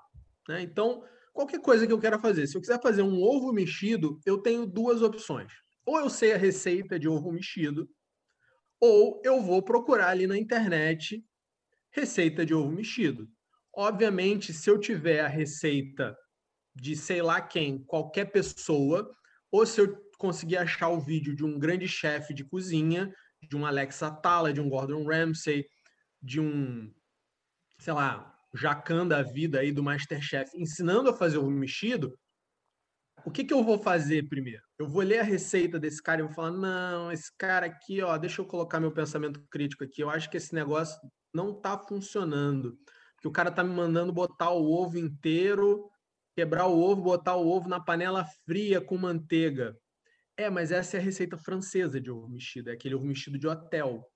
Né? 0.48 0.62
Então, 0.62 1.04
qualquer 1.34 1.60
coisa 1.60 1.86
que 1.86 1.92
eu 1.92 1.98
quero 2.00 2.18
fazer, 2.20 2.46
se 2.46 2.56
eu 2.56 2.60
quiser 2.62 2.80
fazer 2.80 3.02
um 3.02 3.22
ovo 3.22 3.52
mexido, 3.52 4.18
eu 4.24 4.38
tenho 4.38 4.64
duas 4.64 5.02
opções. 5.02 5.52
Ou 5.84 6.00
eu 6.00 6.08
sei 6.08 6.32
a 6.32 6.38
receita 6.38 6.98
de 6.98 7.06
ovo 7.06 7.30
mexido, 7.30 7.86
ou 8.80 9.20
eu 9.22 9.42
vou 9.42 9.62
procurar 9.62 10.08
ali 10.08 10.26
na 10.26 10.38
internet 10.38 11.22
receita 11.92 12.46
de 12.46 12.54
ovo 12.54 12.70
mexido. 12.70 13.28
Obviamente, 13.76 14.54
se 14.54 14.70
eu 14.70 14.80
tiver 14.80 15.20
a 15.20 15.28
receita 15.28 16.16
de 16.80 16.96
sei 16.96 17.20
lá 17.20 17.42
quem, 17.42 17.84
qualquer 17.84 18.32
pessoa, 18.32 19.14
ou 19.52 19.66
se 19.66 19.82
eu 19.82 19.94
conseguir 20.16 20.56
achar 20.56 20.88
o 20.88 20.98
vídeo 20.98 21.36
de 21.36 21.44
um 21.44 21.58
grande 21.58 21.86
chefe 21.86 22.32
de 22.32 22.42
cozinha, 22.42 23.14
de 23.42 23.54
um 23.54 23.66
Alex 23.66 24.02
Atala, 24.02 24.50
de 24.50 24.62
um 24.62 24.68
Gordon 24.68 25.04
Ramsay, 25.04 25.66
de 26.22 26.40
um, 26.40 26.90
sei 27.78 27.92
lá, 27.92 28.34
Jacan 28.54 29.06
da 29.06 29.22
vida 29.22 29.60
aí 29.60 29.70
do 29.72 29.82
Masterchef, 29.82 30.50
ensinando 30.56 31.10
a 31.10 31.14
fazer 31.14 31.36
ovo 31.36 31.50
mexido, 31.50 32.18
o 33.26 33.30
que, 33.30 33.44
que 33.44 33.52
eu 33.52 33.62
vou 33.62 33.78
fazer 33.78 34.26
primeiro? 34.30 34.62
Eu 34.78 34.88
vou 34.88 35.02
ler 35.02 35.18
a 35.18 35.22
receita 35.22 35.78
desse 35.78 36.02
cara 36.02 36.20
e 36.20 36.24
vou 36.24 36.32
falar: 36.32 36.52
não, 36.52 37.12
esse 37.12 37.30
cara 37.36 37.66
aqui, 37.66 38.00
ó, 38.00 38.16
deixa 38.16 38.40
eu 38.40 38.46
colocar 38.46 38.80
meu 38.80 38.90
pensamento 38.90 39.44
crítico 39.50 39.84
aqui. 39.84 40.00
Eu 40.00 40.08
acho 40.08 40.30
que 40.30 40.38
esse 40.38 40.54
negócio 40.54 40.98
não 41.34 41.52
tá 41.52 41.76
funcionando. 41.76 42.78
Porque 43.16 43.28
o 43.28 43.32
cara 43.32 43.50
tá 43.50 43.62
me 43.62 43.74
mandando 43.74 44.14
botar 44.14 44.48
o 44.48 44.64
ovo 44.64 44.98
inteiro, 44.98 45.90
quebrar 46.40 46.66
o 46.66 46.80
ovo, 46.80 47.02
botar 47.02 47.36
o 47.36 47.46
ovo 47.46 47.68
na 47.68 47.78
panela 47.78 48.24
fria 48.46 48.80
com 48.80 48.96
manteiga. 48.96 49.76
É, 50.38 50.48
mas 50.48 50.72
essa 50.72 50.96
é 50.96 51.00
a 51.00 51.02
receita 51.02 51.36
francesa 51.36 52.00
de 52.00 52.10
ovo 52.10 52.30
mexido, 52.30 52.70
é 52.70 52.72
aquele 52.72 52.94
ovo 52.94 53.04
mexido 53.04 53.38
de 53.38 53.46
hotel. 53.46 54.10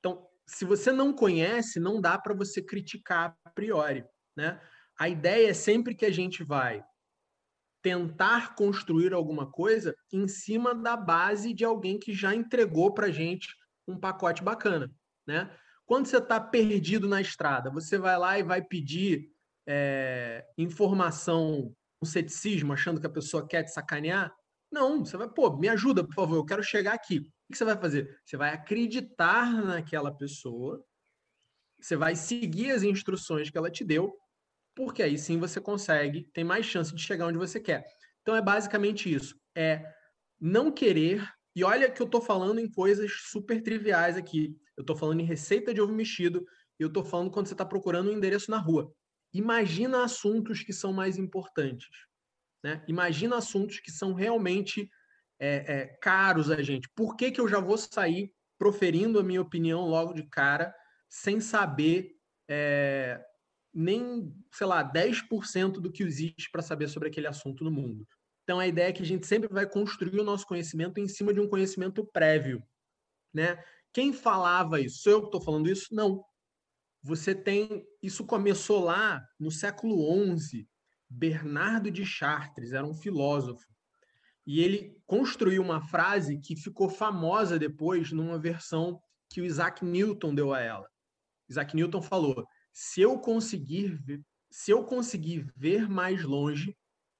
Então, 0.00 0.28
se 0.44 0.64
você 0.64 0.90
não 0.90 1.12
conhece, 1.12 1.78
não 1.78 2.00
dá 2.00 2.18
para 2.18 2.34
você 2.34 2.60
criticar 2.60 3.38
a 3.44 3.50
priori, 3.50 4.04
né? 4.36 4.60
A 4.98 5.08
ideia 5.08 5.50
é 5.50 5.54
sempre 5.54 5.94
que 5.94 6.04
a 6.04 6.10
gente 6.10 6.42
vai 6.42 6.84
tentar 7.80 8.56
construir 8.56 9.14
alguma 9.14 9.48
coisa 9.48 9.94
em 10.12 10.26
cima 10.26 10.74
da 10.74 10.96
base 10.96 11.54
de 11.54 11.64
alguém 11.64 12.00
que 12.00 12.12
já 12.12 12.34
entregou 12.34 12.92
para 12.92 13.12
gente 13.12 13.54
um 13.86 13.96
pacote 13.96 14.42
bacana, 14.42 14.90
né? 15.24 15.56
Quando 15.86 16.06
você 16.06 16.18
está 16.18 16.40
perdido 16.40 17.08
na 17.08 17.20
estrada, 17.20 17.70
você 17.70 17.96
vai 17.96 18.18
lá 18.18 18.36
e 18.40 18.42
vai 18.42 18.60
pedir 18.60 19.30
é, 19.68 20.46
informação, 20.56 21.74
um 22.02 22.06
ceticismo, 22.06 22.72
achando 22.72 23.00
que 23.00 23.06
a 23.06 23.10
pessoa 23.10 23.46
quer 23.46 23.64
te 23.64 23.72
sacanear? 23.72 24.34
Não, 24.72 25.04
você 25.04 25.16
vai, 25.16 25.28
pô, 25.28 25.54
me 25.56 25.68
ajuda, 25.68 26.02
por 26.02 26.14
favor, 26.14 26.36
eu 26.36 26.44
quero 26.44 26.62
chegar 26.62 26.94
aqui. 26.94 27.18
O 27.18 27.52
que 27.52 27.58
você 27.58 27.64
vai 27.64 27.76
fazer? 27.76 28.18
Você 28.24 28.36
vai 28.36 28.50
acreditar 28.50 29.52
naquela 29.62 30.10
pessoa, 30.10 30.82
você 31.78 31.96
vai 31.96 32.16
seguir 32.16 32.70
as 32.70 32.82
instruções 32.82 33.50
que 33.50 33.58
ela 33.58 33.70
te 33.70 33.84
deu, 33.84 34.16
porque 34.74 35.02
aí 35.02 35.18
sim 35.18 35.38
você 35.38 35.60
consegue, 35.60 36.28
tem 36.32 36.44
mais 36.44 36.64
chance 36.64 36.94
de 36.94 37.02
chegar 37.02 37.26
onde 37.26 37.38
você 37.38 37.60
quer. 37.60 37.84
Então 38.22 38.34
é 38.34 38.42
basicamente 38.42 39.12
isso. 39.12 39.38
É 39.56 39.84
não 40.40 40.70
querer, 40.70 41.28
e 41.54 41.64
olha 41.64 41.90
que 41.90 42.00
eu 42.00 42.06
estou 42.06 42.20
falando 42.20 42.58
em 42.58 42.70
coisas 42.70 43.10
super 43.30 43.62
triviais 43.62 44.16
aqui. 44.16 44.56
Eu 44.76 44.82
estou 44.82 44.96
falando 44.96 45.20
em 45.20 45.24
receita 45.24 45.74
de 45.74 45.80
ovo 45.80 45.92
mexido, 45.92 46.44
e 46.78 46.82
eu 46.82 46.88
estou 46.88 47.04
falando 47.04 47.30
quando 47.30 47.48
você 47.48 47.54
está 47.54 47.64
procurando 47.64 48.10
um 48.10 48.16
endereço 48.16 48.50
na 48.50 48.58
rua. 48.58 48.94
Imagina 49.32 50.04
assuntos 50.04 50.62
que 50.62 50.72
são 50.72 50.92
mais 50.92 51.18
importantes. 51.18 51.88
Né? 52.62 52.82
Imagina 52.88 53.36
assuntos 53.36 53.80
que 53.80 53.90
são 53.90 54.12
realmente 54.12 54.90
é, 55.38 55.80
é, 55.80 55.86
caros 56.00 56.50
a 56.50 56.62
gente. 56.62 56.88
Por 56.94 57.16
que, 57.16 57.30
que 57.30 57.40
eu 57.40 57.48
já 57.48 57.60
vou 57.60 57.76
sair 57.76 58.32
proferindo 58.58 59.18
a 59.18 59.22
minha 59.22 59.40
opinião 59.40 59.82
logo 59.82 60.12
de 60.12 60.24
cara, 60.24 60.74
sem 61.08 61.40
saber 61.40 62.16
é, 62.48 63.24
nem, 63.72 64.34
sei 64.52 64.66
lá, 64.66 64.82
10% 64.82 65.72
do 65.74 65.92
que 65.92 66.02
existe 66.02 66.50
para 66.50 66.62
saber 66.62 66.88
sobre 66.88 67.08
aquele 67.08 67.28
assunto 67.28 67.62
no 67.62 67.70
mundo? 67.70 68.06
Então, 68.42 68.58
a 68.58 68.66
ideia 68.66 68.88
é 68.88 68.92
que 68.92 69.02
a 69.02 69.06
gente 69.06 69.26
sempre 69.26 69.48
vai 69.48 69.68
construir 69.68 70.18
o 70.18 70.24
nosso 70.24 70.46
conhecimento 70.46 70.98
em 70.98 71.06
cima 71.06 71.34
de 71.34 71.40
um 71.40 71.46
conhecimento 71.46 72.04
prévio. 72.04 72.62
Né? 73.32 73.62
Quem 73.92 74.12
falava 74.12 74.80
isso? 74.80 75.08
Eu 75.08 75.20
que 75.20 75.26
estou 75.26 75.40
falando 75.40 75.68
isso? 75.68 75.94
Não. 75.94 76.24
Você 77.02 77.34
tem. 77.34 77.86
Isso 78.02 78.24
começou 78.24 78.84
lá 78.84 79.24
no 79.38 79.50
século 79.50 80.36
XI, 80.36 80.68
Bernardo 81.08 81.90
de 81.90 82.04
Chartres 82.04 82.72
era 82.72 82.86
um 82.86 82.94
filósofo. 82.94 83.66
E 84.46 84.60
ele 84.60 84.96
construiu 85.06 85.62
uma 85.62 85.80
frase 85.80 86.38
que 86.38 86.56
ficou 86.56 86.88
famosa 86.88 87.58
depois 87.58 88.12
numa 88.12 88.38
versão 88.38 89.00
que 89.30 89.40
o 89.40 89.44
Isaac 89.44 89.84
Newton 89.84 90.34
deu 90.34 90.52
a 90.52 90.60
ela. 90.60 90.88
Isaac 91.48 91.74
Newton 91.74 92.02
falou: 92.02 92.46
"Se 92.72 93.00
eu 93.00 93.18
conseguir 93.18 93.94
ver, 94.02 94.22
se 94.50 94.70
eu 94.70 94.84
conseguir 94.84 95.46
ver 95.56 95.88
mais 95.88 96.24
longe, 96.24 96.76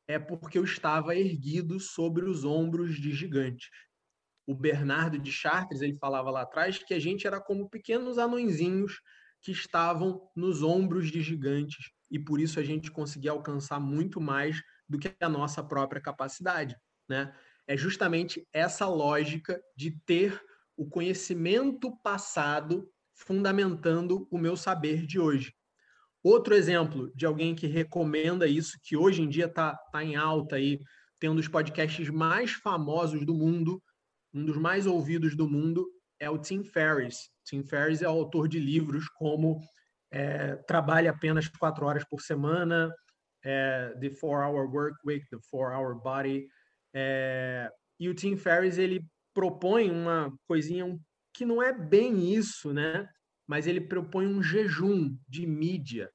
é 0.07 0.19
porque 0.19 0.59
eu 0.59 0.65
estava 0.65 1.15
erguido 1.15 1.79
sobre 1.79 2.25
os 2.25 2.45
ombros 2.45 2.97
de 2.97 3.13
gigantes." 3.13 3.69
O 4.47 4.55
Bernardo 4.55 5.19
de 5.19 5.31
Chartres, 5.31 5.83
ele 5.83 5.99
falava 5.99 6.31
lá 6.31 6.43
atrás 6.43 6.79
que 6.79 6.95
a 6.95 6.99
gente 6.99 7.27
era 7.27 7.39
como 7.39 7.69
pequenos 7.69 8.17
anõezinhos 8.17 9.03
que 9.41 9.53
estavam 9.53 10.29
nos 10.35 10.63
ombros 10.63 11.11
de 11.11 11.23
gigantes 11.23 11.91
e 12.11 12.19
por 12.19 12.41
isso 12.41 12.59
a 12.59 12.63
gente 12.63 12.91
conseguia 12.91 13.31
alcançar 13.31 13.79
muito 13.79 14.21
mais 14.21 14.61
do 14.89 14.99
que 14.99 15.15
a 15.21 15.29
nossa 15.29 15.63
própria 15.63 16.01
capacidade, 16.01 16.77
né? 17.09 17.35
É 17.67 17.77
justamente 17.77 18.47
essa 18.53 18.89
lógica 18.89 19.63
de 19.77 19.91
ter 20.07 20.43
o 20.77 20.89
conhecimento 20.89 21.95
passado 22.03 22.91
fundamentando 23.15 24.27
o 24.31 24.39
meu 24.39 24.57
saber 24.57 25.07
de 25.07 25.19
hoje. 25.19 25.53
Outro 26.23 26.55
exemplo 26.55 27.13
de 27.15 27.27
alguém 27.27 27.55
que 27.55 27.67
recomenda 27.67 28.47
isso, 28.47 28.79
que 28.83 28.97
hoje 28.97 29.23
em 29.23 29.29
dia 29.29 29.47
está 29.47 29.77
tá 29.93 30.03
em 30.03 30.17
alta 30.17 30.57
aí, 30.57 30.81
tem 31.19 31.29
um 31.29 31.35
dos 31.35 31.49
podcasts 31.49 32.09
mais 32.09 32.53
famosos 32.53 33.27
do 33.27 33.35
mundo, 33.35 33.83
um 34.33 34.45
dos 34.45 34.57
mais 34.57 34.87
ouvidos 34.87 35.37
do 35.37 35.49
mundo, 35.49 35.87
é 36.19 36.31
o 36.31 36.39
Tim 36.39 36.63
Ferriss. 36.63 37.31
Tim 37.49 37.63
Ferriss 37.63 38.03
é 38.03 38.07
autor 38.07 38.47
de 38.47 38.61
livros 38.61 39.09
como 39.09 39.61
é, 40.11 40.57
trabalhe 40.57 41.09
apenas 41.09 41.49
quatro 41.49 41.87
horas 41.87 42.05
por 42.05 42.21
semana, 42.21 42.95
é, 43.43 43.95
The 44.01 44.11
Four 44.11 44.45
Hour 44.45 44.71
Work 44.73 44.99
Week, 45.05 45.27
The 45.31 45.39
Four 45.51 45.73
Hour 45.73 46.01
Body. 46.01 46.47
É, 46.95 47.71
e 47.99 48.09
o 48.09 48.15
Tim 48.15 48.37
Ferriss 48.37 48.79
ele 48.79 49.05
propõe 49.33 49.91
uma 49.91 50.33
coisinha 50.47 50.99
que 51.33 51.47
não 51.47 51.63
é 51.63 51.73
bem 51.73 52.35
isso, 52.35 52.73
né? 52.73 53.09
Mas 53.47 53.67
ele 53.67 53.81
propõe 53.81 54.27
um 54.27 54.43
jejum 54.43 55.17
de 55.27 55.47
mídia. 55.47 56.11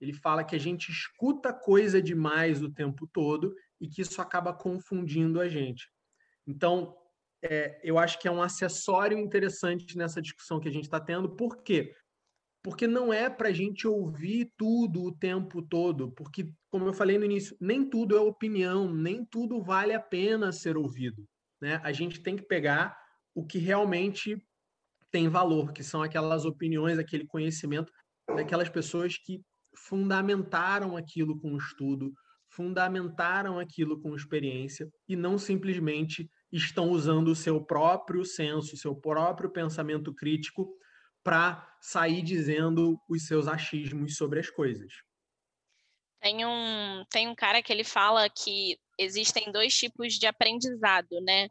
Ele 0.00 0.12
fala 0.12 0.42
que 0.42 0.56
a 0.56 0.58
gente 0.58 0.90
escuta 0.90 1.52
coisa 1.52 2.02
demais 2.02 2.62
o 2.62 2.72
tempo 2.72 3.06
todo 3.06 3.54
e 3.80 3.88
que 3.88 4.02
isso 4.02 4.20
acaba 4.20 4.52
confundindo 4.52 5.40
a 5.40 5.48
gente. 5.48 5.88
Então, 6.46 6.96
é, 7.44 7.80
eu 7.84 7.98
acho 7.98 8.18
que 8.18 8.26
é 8.26 8.30
um 8.30 8.42
acessório 8.42 9.18
interessante 9.18 9.96
nessa 9.96 10.20
discussão 10.20 10.58
que 10.58 10.68
a 10.68 10.72
gente 10.72 10.84
está 10.84 10.98
tendo. 10.98 11.28
Por 11.36 11.62
quê? 11.62 11.94
porque 12.64 12.86
não 12.86 13.12
é 13.12 13.28
para 13.28 13.50
a 13.50 13.52
gente 13.52 13.86
ouvir 13.86 14.50
tudo 14.56 15.02
o 15.02 15.14
tempo 15.14 15.60
todo, 15.60 16.10
porque, 16.12 16.50
como 16.70 16.86
eu 16.86 16.94
falei 16.94 17.18
no 17.18 17.26
início, 17.26 17.54
nem 17.60 17.84
tudo 17.84 18.16
é 18.16 18.20
opinião, 18.20 18.90
nem 18.90 19.22
tudo 19.22 19.62
vale 19.62 19.92
a 19.92 20.00
pena 20.00 20.50
ser 20.50 20.74
ouvido. 20.74 21.28
Né? 21.60 21.78
A 21.84 21.92
gente 21.92 22.22
tem 22.22 22.34
que 22.34 22.42
pegar 22.42 22.98
o 23.34 23.44
que 23.44 23.58
realmente 23.58 24.42
tem 25.10 25.28
valor, 25.28 25.74
que 25.74 25.84
são 25.84 26.02
aquelas 26.02 26.46
opiniões, 26.46 26.98
aquele 26.98 27.26
conhecimento 27.26 27.92
daquelas 28.34 28.70
pessoas 28.70 29.18
que 29.18 29.42
fundamentaram 29.76 30.96
aquilo 30.96 31.38
com 31.38 31.58
estudo, 31.58 32.14
fundamentaram 32.48 33.58
aquilo 33.58 34.00
com 34.00 34.16
experiência 34.16 34.88
e 35.06 35.14
não 35.14 35.36
simplesmente 35.36 36.30
estão 36.54 36.90
usando 36.90 37.28
o 37.28 37.34
seu 37.34 37.60
próprio 37.60 38.24
senso, 38.24 38.76
seu 38.76 38.94
próprio 38.94 39.50
pensamento 39.50 40.14
crítico 40.14 40.72
para 41.22 41.76
sair 41.80 42.22
dizendo 42.22 42.98
os 43.08 43.26
seus 43.26 43.48
achismos 43.48 44.16
sobre 44.16 44.38
as 44.40 44.48
coisas. 44.48 44.92
Tem 46.20 46.46
um, 46.46 47.04
tem 47.10 47.28
um 47.28 47.34
cara 47.34 47.62
que 47.62 47.72
ele 47.72 47.84
fala 47.84 48.30
que 48.30 48.78
existem 48.98 49.50
dois 49.50 49.74
tipos 49.74 50.14
de 50.14 50.26
aprendizado, 50.26 51.20
né? 51.22 51.48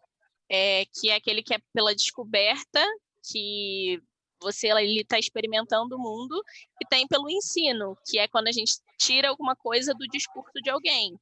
É, 0.50 0.86
que 0.86 1.10
é 1.10 1.15
aquele 1.15 1.43
que 1.43 1.53
é 1.53 1.60
pela 1.74 1.93
descoberta, 1.93 2.83
que 3.29 4.01
você 4.41 4.67
está 5.00 5.17
experimentando 5.17 5.95
o 5.95 6.00
mundo, 6.00 6.41
e 6.81 6.86
tem 6.88 7.07
pelo 7.07 7.29
ensino, 7.29 7.98
que 8.05 8.19
é 8.19 8.27
quando 8.27 8.48
a 8.48 8.51
gente 8.51 8.74
tira 9.00 9.29
alguma 9.29 9.55
coisa 9.55 9.93
do 9.93 10.07
discurso 10.07 10.62
de 10.62 10.69
alguém. 10.69 11.17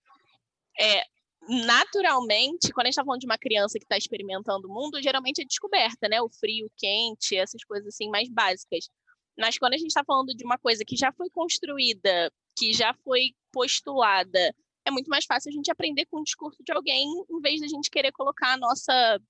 É, 0.80 1.04
naturalmente, 1.51 2.72
quando 2.72 2.86
a 2.86 2.88
gente 2.88 2.93
está 2.93 3.03
falando 3.03 3.20
de 3.20 3.25
uma 3.25 3.38
criança 3.38 3.77
que 3.77 3.86
está 3.86 3.98
experimentando 3.98 4.67
o 4.67 4.74
mundo, 4.74 5.01
geralmente 5.01 5.41
é 5.41 5.46
descoberta, 5.46 6.08
né? 6.08 6.22
O 6.22 6.29
frio, 6.29 6.67
o 6.67 6.72
quente, 6.77 7.36
essas 7.36 7.63
coisas 7.63 7.88
assim 7.88 8.10
mais 8.10 8.29
básicas. 8.29 8.89
Mas 9.38 9.58
quando 9.58 9.74
a 9.74 9.77
gente 9.77 9.89
está 9.89 10.03
falando 10.03 10.34
de 10.36 10.46
uma 10.46 10.58
coisa 10.58 10.84
que 10.86 10.96
já 10.96 11.12
foi 11.12 11.29
construída, 11.29 12.31
que 12.58 12.74
já 12.74 12.93
foi 13.03 13.34
postulada 13.51 14.55
é 14.86 14.91
muito 14.91 15.10
mais 15.10 15.25
fácil 15.25 15.50
a 15.50 15.51
gente 15.51 15.72
aprender 15.72 16.05
com 16.05 16.20
o 16.20 16.24
discurso 16.24 16.63
de 16.63 16.72
alguém 16.72 17.08
em 17.29 17.39
vez 17.39 17.60
de 17.60 17.65
a 17.65 17.70
gente 17.70 17.89
querer 17.89 18.12
colocar 18.12 18.53
a 18.53 18.58
nossa 18.58 19.22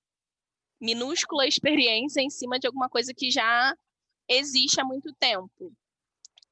minúscula 0.80 1.46
experiência 1.46 2.20
em 2.20 2.30
cima 2.30 2.58
de 2.58 2.66
alguma 2.66 2.88
coisa 2.88 3.12
que 3.14 3.30
já 3.30 3.76
existe 4.28 4.80
há 4.80 4.84
muito 4.84 5.12
tempo. 5.14 5.72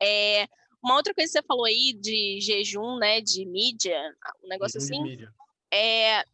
É, 0.03 0.47
uma 0.83 0.97
outra 0.97 1.15
coisa 1.15 1.29
que 1.33 1.39
você 1.39 1.47
falou 1.47 1.65
aí 1.65 1.93
de 1.95 2.41
jejum, 2.41 2.97
né, 2.99 3.21
de 3.21 3.45
mídia, 3.47 3.99
um 4.45 4.49
negócio 4.49 4.81
jejum 4.81 5.03
assim, 5.03 5.27
é, 5.73 6.25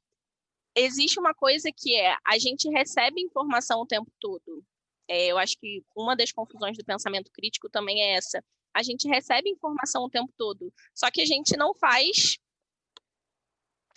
existe 0.74 1.18
uma 1.18 1.34
coisa 1.34 1.70
que 1.74 1.94
é 1.94 2.16
a 2.24 2.38
gente 2.38 2.68
recebe 2.70 3.20
informação 3.20 3.80
o 3.80 3.86
tempo 3.86 4.10
todo. 4.20 4.64
É, 5.08 5.26
eu 5.26 5.38
acho 5.38 5.56
que 5.58 5.84
uma 5.96 6.16
das 6.16 6.32
confusões 6.32 6.76
do 6.76 6.84
pensamento 6.84 7.30
crítico 7.32 7.68
também 7.70 8.02
é 8.02 8.16
essa. 8.16 8.44
A 8.74 8.82
gente 8.82 9.08
recebe 9.08 9.48
informação 9.48 10.04
o 10.04 10.10
tempo 10.10 10.32
todo, 10.36 10.72
só 10.94 11.10
que 11.10 11.22
a 11.22 11.26
gente 11.26 11.56
não 11.56 11.74
faz 11.74 12.38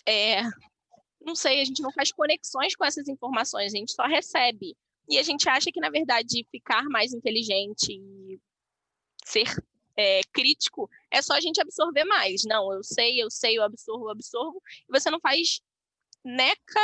é, 0.08 0.41
não 1.22 1.36
sei, 1.36 1.62
a 1.62 1.65
gente 1.65 1.81
não 1.81 1.91
faz 1.91 2.12
conexões 2.12 2.75
com 2.75 2.86
essas 2.86 3.08
informações, 3.08 3.74
a 3.74 3.77
gente 3.77 3.91
só 3.91 4.03
recebe. 4.03 4.75
E 5.08 5.17
a 5.17 5.24
gente 5.24 5.50
acha 5.50 5.72
que, 5.72 5.79
na 5.79 5.89
verdade, 5.89 6.48
ficar 6.51 6.84
mais 6.86 7.13
inteligente 7.13 7.91
e 7.91 8.39
ser 9.25 9.48
é, 10.00 10.22
crítico 10.32 10.89
é 11.12 11.22
só 11.22 11.34
a 11.34 11.41
gente 11.41 11.60
absorver 11.60 12.06
mais. 12.06 12.44
Não, 12.46 12.72
eu 12.72 12.82
sei, 12.82 13.22
eu 13.22 13.29
sei, 13.29 13.58
eu 13.58 13.63
absorvo, 13.63 14.06
eu 14.06 14.12
absorvo. 14.12 14.63
E 14.88 14.91
você 14.98 15.12
não 15.12 15.20
faz 15.20 15.60
neca 16.24 16.79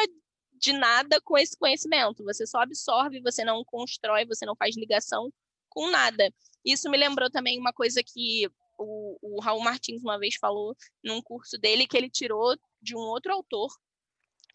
de 0.53 0.73
nada 0.73 1.21
com 1.21 1.37
esse 1.37 1.57
conhecimento. 1.57 2.25
Você 2.25 2.45
só 2.45 2.59
absorve, 2.59 3.21
você 3.21 3.45
não 3.45 3.63
constrói, 3.63 4.25
você 4.25 4.45
não 4.45 4.55
faz 4.55 4.75
ligação 4.75 5.31
com 5.69 5.89
nada. 5.89 6.29
Isso 6.65 6.89
me 6.89 6.97
lembrou 6.97 7.29
também 7.29 7.57
uma 7.57 7.71
coisa 7.71 8.03
que 8.03 8.49
o, 8.77 9.17
o 9.21 9.41
Raul 9.41 9.63
Martins 9.63 10.01
uma 10.01 10.19
vez 10.19 10.35
falou 10.35 10.75
num 11.01 11.21
curso 11.21 11.57
dele, 11.57 11.87
que 11.87 11.95
ele 11.95 12.09
tirou 12.09 12.57
de 12.81 12.97
um 12.97 12.99
outro 12.99 13.31
autor, 13.31 13.71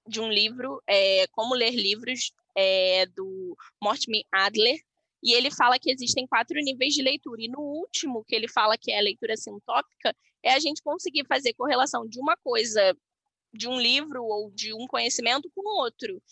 de 0.07 0.21
um 0.21 0.29
livro, 0.29 0.83
é, 0.87 1.27
Como 1.29 1.55
Ler 1.55 1.75
Livros, 1.75 2.31
é, 2.55 3.07
do 3.07 3.57
Mortimer 3.83 4.23
Adler, 4.31 4.79
e 5.23 5.35
ele 5.35 5.51
fala 5.51 5.79
que 5.79 5.91
existem 5.91 6.27
quatro 6.27 6.59
níveis 6.61 6.95
de 6.95 7.03
leitura. 7.03 7.43
E 7.43 7.49
no 7.49 7.61
último, 7.61 8.25
que 8.25 8.35
ele 8.35 8.49
fala 8.49 8.79
que 8.79 8.91
é 8.91 8.99
a 8.99 9.03
leitura 9.03 9.37
sintópica, 9.37 10.17
é 10.43 10.55
a 10.55 10.59
gente 10.59 10.83
conseguir 10.83 11.27
fazer 11.27 11.53
correlação 11.55 12.07
de 12.09 12.19
uma 12.19 12.37
coisa, 12.39 12.97
de 13.53 13.69
um 13.69 13.79
livro 13.79 14.25
ou 14.25 14.51
de 14.51 14.73
um 14.73 14.87
conhecimento 14.87 15.51
com 15.55 15.63
outro. 15.81 16.23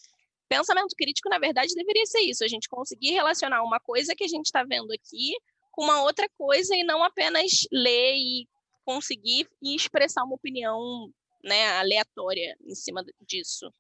Pensamento 0.49 0.97
crítico, 0.97 1.29
na 1.29 1.39
verdade, 1.39 1.75
deveria 1.75 2.07
ser 2.07 2.21
isso: 2.21 2.43
a 2.43 2.49
gente 2.49 2.69
conseguir 2.69 3.11
relacionar 3.11 3.63
uma 3.63 3.79
coisa 3.79 4.15
que 4.17 4.25
a 4.25 4.29
gente 4.29 4.47
está 4.47 4.65
vendo 4.65 4.91
aqui 4.93 5.35
com 5.73 5.85
uma 5.85 6.03
outra 6.03 6.29
coisa 6.31 6.75
e 6.75 6.83
não 6.83 7.05
apenas 7.05 7.69
ler 7.71 8.15
e 8.17 8.49
conseguir 8.85 9.47
expressar 9.63 10.25
uma 10.25 10.35
opinião 10.35 11.13
né, 11.45 11.69
aleatória 11.79 12.57
em 12.65 12.75
cima 12.75 13.05
disso. 13.21 13.73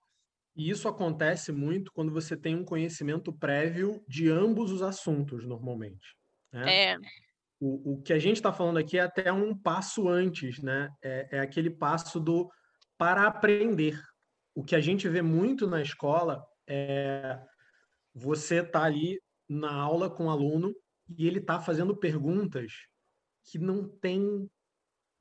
E 0.59 0.69
isso 0.69 0.89
acontece 0.89 1.53
muito 1.53 1.93
quando 1.93 2.13
você 2.13 2.37
tem 2.37 2.57
um 2.57 2.65
conhecimento 2.65 3.33
prévio 3.33 4.05
de 4.09 4.29
ambos 4.29 4.73
os 4.73 4.83
assuntos, 4.83 5.47
normalmente. 5.47 6.17
Né? 6.53 6.93
É. 6.93 6.97
O, 7.61 7.93
o 7.95 8.03
que 8.03 8.13
a 8.13 8.19
gente 8.19 8.37
está 8.37 8.53
falando 8.53 8.77
aqui 8.77 8.99
é 8.99 9.03
até 9.03 9.33
um 9.33 9.57
passo 9.57 10.09
antes, 10.09 10.61
né? 10.61 10.91
É, 11.01 11.37
é 11.37 11.41
aquele 11.41 11.71
passo 11.71 12.19
do 12.19 12.51
para 12.99 13.29
aprender. 13.29 14.03
O 14.53 14.65
que 14.65 14.75
a 14.75 14.81
gente 14.81 15.09
vê 15.09 15.23
muito 15.23 15.69
na 15.69 15.81
escola 15.81 16.45
é 16.69 17.41
você 18.13 18.61
tá 18.65 18.83
ali 18.83 19.23
na 19.49 19.73
aula 19.73 20.11
com 20.11 20.27
o 20.27 20.31
aluno 20.31 20.75
e 21.17 21.25
ele 21.25 21.41
tá 21.41 21.61
fazendo 21.61 21.97
perguntas 21.97 22.73
que 23.45 23.61
não 23.61 23.89
tem 23.89 24.51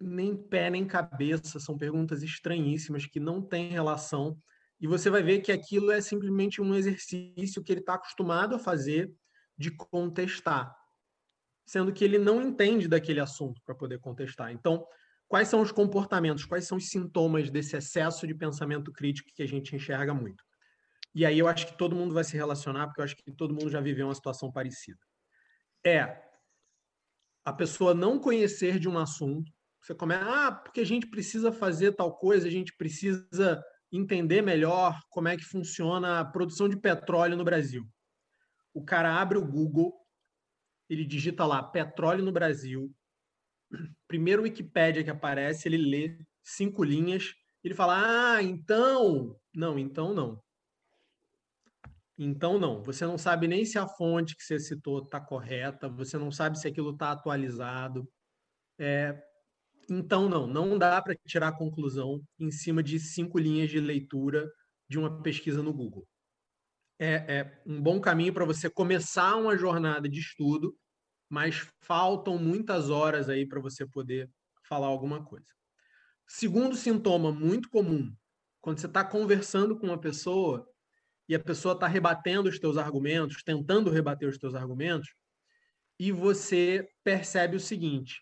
nem 0.01 0.35
pé 0.35 0.71
nem 0.71 0.85
cabeça, 0.85 1.59
são 1.59 1.77
perguntas 1.77 2.23
estranhíssimas 2.23 3.05
que 3.05 3.19
não 3.19 3.39
têm 3.39 3.69
relação. 3.69 4.35
E 4.79 4.87
você 4.87 5.09
vai 5.09 5.23
ver 5.23 5.41
que 5.41 5.51
aquilo 5.51 5.91
é 5.91 5.99
simplesmente 5.99 6.61
um 6.61 6.75
exercício 6.75 7.63
que 7.63 7.71
ele 7.71 7.79
está 7.79 7.95
acostumado 7.95 8.55
a 8.55 8.59
fazer 8.59 9.11
de 9.57 9.71
contestar, 9.71 10.75
sendo 11.65 11.91
que 11.91 12.03
ele 12.03 12.19
não 12.19 12.41
entende 12.41 12.87
daquele 12.87 13.19
assunto 13.19 13.59
para 13.65 13.73
poder 13.73 13.99
contestar. 13.99 14.51
Então, 14.51 14.85
quais 15.27 15.47
são 15.47 15.61
os 15.61 15.71
comportamentos, 15.71 16.45
quais 16.45 16.65
são 16.65 16.77
os 16.77 16.89
sintomas 16.89 17.49
desse 17.49 17.75
excesso 17.75 18.27
de 18.27 18.35
pensamento 18.35 18.91
crítico 18.91 19.31
que 19.33 19.41
a 19.41 19.47
gente 19.47 19.75
enxerga 19.75 20.13
muito? 20.13 20.43
E 21.13 21.25
aí 21.25 21.39
eu 21.39 21.47
acho 21.47 21.65
que 21.65 21.77
todo 21.77 21.95
mundo 21.95 22.13
vai 22.13 22.23
se 22.23 22.37
relacionar, 22.37 22.85
porque 22.85 23.01
eu 23.01 23.05
acho 23.05 23.15
que 23.15 23.31
todo 23.31 23.53
mundo 23.53 23.69
já 23.69 23.81
viveu 23.81 24.07
uma 24.07 24.13
situação 24.13 24.51
parecida. 24.51 24.99
É 25.83 26.23
a 27.43 27.53
pessoa 27.53 27.93
não 27.93 28.19
conhecer 28.19 28.77
de 28.77 28.89
um 28.89 28.97
assunto, 28.97 29.51
você 29.81 29.95
começa, 29.95 30.25
ah, 30.25 30.51
porque 30.51 30.81
a 30.81 30.85
gente 30.85 31.07
precisa 31.07 31.49
fazer 31.49 31.93
tal 31.93 32.17
coisa, 32.17 32.45
a 32.45 32.51
gente 32.51 32.75
precisa 32.75 33.63
entender 33.91 34.41
melhor 34.41 34.99
como 35.09 35.27
é 35.27 35.37
que 35.37 35.43
funciona 35.43 36.19
a 36.19 36.25
produção 36.25 36.67
de 36.67 36.77
petróleo 36.77 37.37
no 37.37 37.43
Brasil. 37.43 37.83
O 38.73 38.83
cara 38.83 39.19
abre 39.19 39.37
o 39.37 39.45
Google, 39.45 39.93
ele 40.89 41.05
digita 41.05 41.45
lá 41.45 41.63
petróleo 41.63 42.23
no 42.23 42.31
Brasil. 42.31 42.93
Primeiro 44.07 44.43
Wikipédia 44.43 45.03
que 45.03 45.09
aparece, 45.09 45.67
ele 45.67 45.77
lê 45.77 46.17
cinco 46.43 46.83
linhas, 46.83 47.33
ele 47.63 47.73
fala: 47.73 48.35
"Ah, 48.35 48.43
então, 48.43 49.37
não, 49.53 49.77
então 49.77 50.13
não. 50.13 50.41
Então 52.17 52.57
não, 52.57 52.81
você 52.81 53.05
não 53.05 53.17
sabe 53.17 53.47
nem 53.47 53.63
se 53.63 53.77
a 53.77 53.87
fonte 53.87 54.35
que 54.35 54.43
você 54.43 54.59
citou 54.59 55.03
está 55.03 55.21
correta, 55.21 55.87
você 55.87 56.17
não 56.17 56.31
sabe 56.31 56.59
se 56.59 56.67
aquilo 56.67 56.91
está 56.91 57.11
atualizado. 57.11 58.09
É, 58.79 59.21
então, 59.89 60.27
não, 60.27 60.45
não 60.45 60.77
dá 60.77 61.01
para 61.01 61.15
tirar 61.25 61.57
conclusão 61.57 62.21
em 62.39 62.51
cima 62.51 62.83
de 62.83 62.99
cinco 62.99 63.39
linhas 63.39 63.69
de 63.69 63.79
leitura 63.79 64.49
de 64.89 64.97
uma 64.97 65.21
pesquisa 65.21 65.63
no 65.63 65.73
Google. 65.73 66.07
É, 66.99 67.37
é 67.37 67.61
um 67.65 67.81
bom 67.81 67.99
caminho 67.99 68.33
para 68.33 68.45
você 68.45 68.69
começar 68.69 69.35
uma 69.35 69.57
jornada 69.57 70.09
de 70.09 70.19
estudo, 70.19 70.75
mas 71.29 71.67
faltam 71.81 72.37
muitas 72.37 72.89
horas 72.89 73.29
aí 73.29 73.45
para 73.45 73.59
você 73.59 73.85
poder 73.85 74.29
falar 74.67 74.87
alguma 74.87 75.23
coisa. 75.23 75.47
Segundo 76.27 76.75
sintoma 76.75 77.31
muito 77.31 77.69
comum, 77.69 78.13
quando 78.59 78.79
você 78.79 78.87
está 78.87 79.03
conversando 79.03 79.77
com 79.77 79.87
uma 79.87 79.99
pessoa 79.99 80.67
e 81.29 81.35
a 81.35 81.39
pessoa 81.39 81.73
está 81.73 81.87
rebatendo 81.87 82.49
os 82.49 82.59
teus 82.59 82.77
argumentos, 82.77 83.43
tentando 83.43 83.91
rebater 83.91 84.27
os 84.27 84.37
teus 84.37 84.55
argumentos, 84.55 85.09
e 85.99 86.11
você 86.11 86.87
percebe 87.03 87.55
o 87.55 87.59
seguinte: 87.59 88.21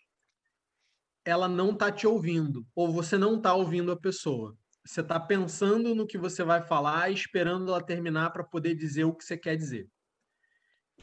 ela 1.26 1.48
não 1.48 1.72
está 1.72 1.90
te 1.90 2.06
ouvindo, 2.06 2.64
ou 2.72 2.92
você 2.92 3.18
não 3.18 3.36
está 3.36 3.52
ouvindo 3.52 3.90
a 3.90 3.96
pessoa. 3.96 4.56
Você 4.86 5.00
está 5.00 5.18
pensando 5.18 5.92
no 5.92 6.06
que 6.06 6.16
você 6.16 6.44
vai 6.44 6.62
falar, 6.62 7.10
esperando 7.10 7.68
ela 7.68 7.84
terminar 7.84 8.30
para 8.30 8.44
poder 8.44 8.76
dizer 8.76 9.02
o 9.04 9.12
que 9.12 9.24
você 9.24 9.36
quer 9.36 9.56
dizer. 9.56 9.90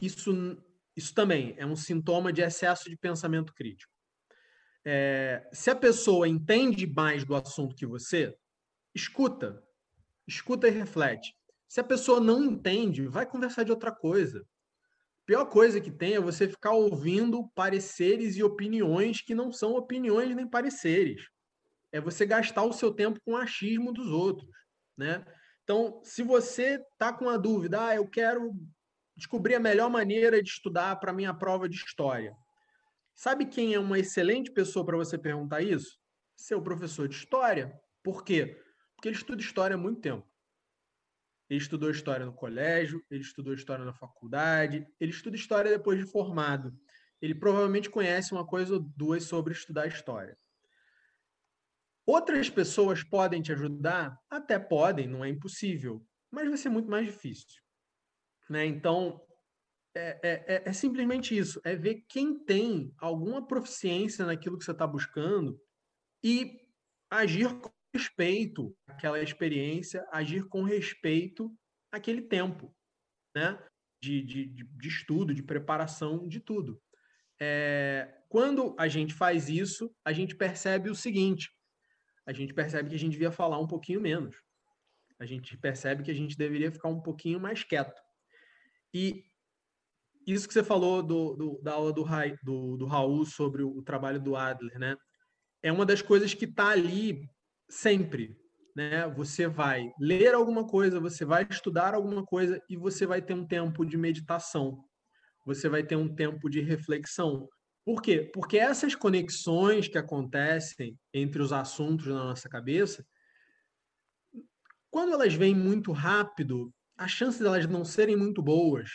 Isso, 0.00 0.32
isso 0.96 1.12
também 1.14 1.54
é 1.58 1.66
um 1.66 1.76
sintoma 1.76 2.32
de 2.32 2.40
excesso 2.40 2.88
de 2.88 2.96
pensamento 2.96 3.52
crítico. 3.52 3.92
É, 4.82 5.46
se 5.52 5.70
a 5.70 5.76
pessoa 5.76 6.26
entende 6.26 6.86
mais 6.86 7.22
do 7.22 7.34
assunto 7.34 7.76
que 7.76 7.86
você, 7.86 8.34
escuta, 8.94 9.62
escuta 10.26 10.66
e 10.68 10.70
reflete. 10.70 11.36
Se 11.68 11.80
a 11.80 11.84
pessoa 11.84 12.18
não 12.18 12.42
entende, 12.42 13.06
vai 13.06 13.26
conversar 13.26 13.62
de 13.64 13.70
outra 13.70 13.92
coisa 13.92 14.42
pior 15.26 15.46
coisa 15.46 15.80
que 15.80 15.90
tem 15.90 16.14
é 16.14 16.20
você 16.20 16.48
ficar 16.48 16.72
ouvindo 16.72 17.48
pareceres 17.54 18.36
e 18.36 18.42
opiniões 18.42 19.20
que 19.20 19.34
não 19.34 19.52
são 19.52 19.74
opiniões 19.74 20.34
nem 20.34 20.48
pareceres. 20.48 21.28
É 21.92 22.00
você 22.00 22.26
gastar 22.26 22.64
o 22.64 22.72
seu 22.72 22.92
tempo 22.92 23.20
com 23.24 23.36
achismo 23.36 23.92
dos 23.92 24.08
outros, 24.08 24.48
né? 24.96 25.24
Então, 25.62 26.00
se 26.04 26.22
você 26.22 26.78
tá 26.98 27.12
com 27.12 27.28
a 27.28 27.36
dúvida, 27.36 27.86
ah, 27.86 27.94
eu 27.94 28.06
quero 28.06 28.52
descobrir 29.16 29.54
a 29.54 29.60
melhor 29.60 29.88
maneira 29.88 30.42
de 30.42 30.48
estudar 30.48 30.96
para 30.96 31.12
minha 31.12 31.32
prova 31.32 31.68
de 31.68 31.76
história. 31.76 32.36
Sabe 33.14 33.46
quem 33.46 33.74
é 33.74 33.78
uma 33.78 33.98
excelente 33.98 34.50
pessoa 34.50 34.84
para 34.84 34.96
você 34.96 35.16
perguntar 35.16 35.62
isso? 35.62 35.98
Seu 36.36 36.60
professor 36.60 37.08
de 37.08 37.14
história. 37.14 37.72
Por 38.02 38.24
quê? 38.24 38.60
Porque 38.94 39.08
ele 39.08 39.16
estuda 39.16 39.40
história 39.40 39.76
há 39.76 39.78
muito 39.78 40.00
tempo. 40.00 40.26
Ele 41.48 41.60
estudou 41.60 41.90
história 41.90 42.24
no 42.24 42.32
colégio, 42.32 43.04
ele 43.10 43.20
estudou 43.20 43.54
história 43.54 43.84
na 43.84 43.92
faculdade, 43.92 44.86
ele 44.98 45.10
estuda 45.10 45.36
história 45.36 45.70
depois 45.70 45.98
de 45.98 46.10
formado. 46.10 46.72
Ele 47.20 47.34
provavelmente 47.34 47.90
conhece 47.90 48.32
uma 48.32 48.46
coisa 48.46 48.74
ou 48.74 48.80
duas 48.80 49.24
sobre 49.24 49.52
estudar 49.52 49.86
história. 49.86 50.36
Outras 52.06 52.50
pessoas 52.50 53.02
podem 53.02 53.40
te 53.40 53.52
ajudar? 53.52 54.18
Até 54.28 54.58
podem, 54.58 55.06
não 55.06 55.24
é 55.24 55.28
impossível, 55.28 56.06
mas 56.30 56.48
vai 56.48 56.56
ser 56.56 56.68
muito 56.68 56.90
mais 56.90 57.06
difícil. 57.06 57.62
Né? 58.48 58.66
Então, 58.66 59.22
é, 59.94 60.20
é, 60.22 60.54
é, 60.54 60.62
é 60.66 60.72
simplesmente 60.72 61.36
isso: 61.36 61.60
é 61.64 61.74
ver 61.74 62.04
quem 62.08 62.38
tem 62.38 62.92
alguma 62.98 63.46
proficiência 63.46 64.26
naquilo 64.26 64.58
que 64.58 64.64
você 64.64 64.72
está 64.72 64.86
buscando 64.86 65.58
e 66.22 66.60
agir 67.10 67.48
respeito 67.94 68.76
àquela 68.86 69.22
experiência, 69.22 70.06
agir 70.12 70.48
com 70.48 70.64
respeito 70.64 71.54
àquele 71.92 72.22
tempo, 72.22 72.74
né? 73.34 73.58
De, 74.02 74.22
de, 74.22 74.46
de 74.46 74.88
estudo, 74.88 75.32
de 75.32 75.42
preparação, 75.42 76.28
de 76.28 76.40
tudo. 76.40 76.82
É, 77.40 78.22
quando 78.28 78.74
a 78.78 78.88
gente 78.88 79.14
faz 79.14 79.48
isso, 79.48 79.94
a 80.04 80.12
gente 80.12 80.34
percebe 80.34 80.90
o 80.90 80.94
seguinte: 80.94 81.50
a 82.26 82.32
gente 82.32 82.52
percebe 82.52 82.88
que 82.88 82.96
a 82.96 82.98
gente 82.98 83.12
devia 83.12 83.30
falar 83.30 83.58
um 83.58 83.66
pouquinho 83.66 84.00
menos. 84.00 84.36
A 85.18 85.24
gente 85.24 85.56
percebe 85.56 86.02
que 86.02 86.10
a 86.10 86.14
gente 86.14 86.36
deveria 86.36 86.72
ficar 86.72 86.88
um 86.88 87.00
pouquinho 87.00 87.40
mais 87.40 87.62
quieto. 87.62 88.00
E 88.92 89.24
isso 90.26 90.48
que 90.48 90.54
você 90.54 90.64
falou 90.64 91.02
do, 91.02 91.34
do 91.34 91.62
da 91.62 91.74
aula 91.74 91.92
do, 91.92 92.04
do, 92.42 92.76
do, 92.76 92.86
Raul 92.86 93.24
sobre 93.24 93.62
o, 93.62 93.78
o, 93.78 93.82
trabalho 93.82 94.20
do 94.20 94.36
Adler, 94.36 94.78
né? 94.78 94.96
É 95.62 95.72
uma 95.72 95.86
das 95.86 96.02
coisas 96.02 96.34
que 96.34 96.44
está 96.44 96.70
ali 96.70 97.28
sempre, 97.74 98.36
né? 98.74 99.06
Você 99.08 99.46
vai 99.46 99.92
ler 99.98 100.34
alguma 100.34 100.66
coisa, 100.66 101.00
você 101.00 101.24
vai 101.24 101.46
estudar 101.48 101.94
alguma 101.94 102.24
coisa 102.24 102.62
e 102.68 102.76
você 102.76 103.06
vai 103.06 103.20
ter 103.20 103.34
um 103.34 103.46
tempo 103.46 103.84
de 103.84 103.96
meditação. 103.96 104.84
Você 105.44 105.68
vai 105.68 105.82
ter 105.82 105.96
um 105.96 106.14
tempo 106.14 106.48
de 106.48 106.60
reflexão. 106.60 107.48
Por 107.84 108.00
quê? 108.00 108.30
Porque 108.32 108.56
essas 108.56 108.94
conexões 108.94 109.88
que 109.88 109.98
acontecem 109.98 110.98
entre 111.12 111.42
os 111.42 111.52
assuntos 111.52 112.06
na 112.06 112.24
nossa 112.24 112.48
cabeça, 112.48 113.04
quando 114.90 115.12
elas 115.12 115.34
vêm 115.34 115.54
muito 115.54 115.92
rápido, 115.92 116.72
a 116.96 117.06
chance 117.06 117.42
delas 117.42 117.66
não 117.66 117.84
serem 117.84 118.16
muito 118.16 118.40
boas 118.40 118.90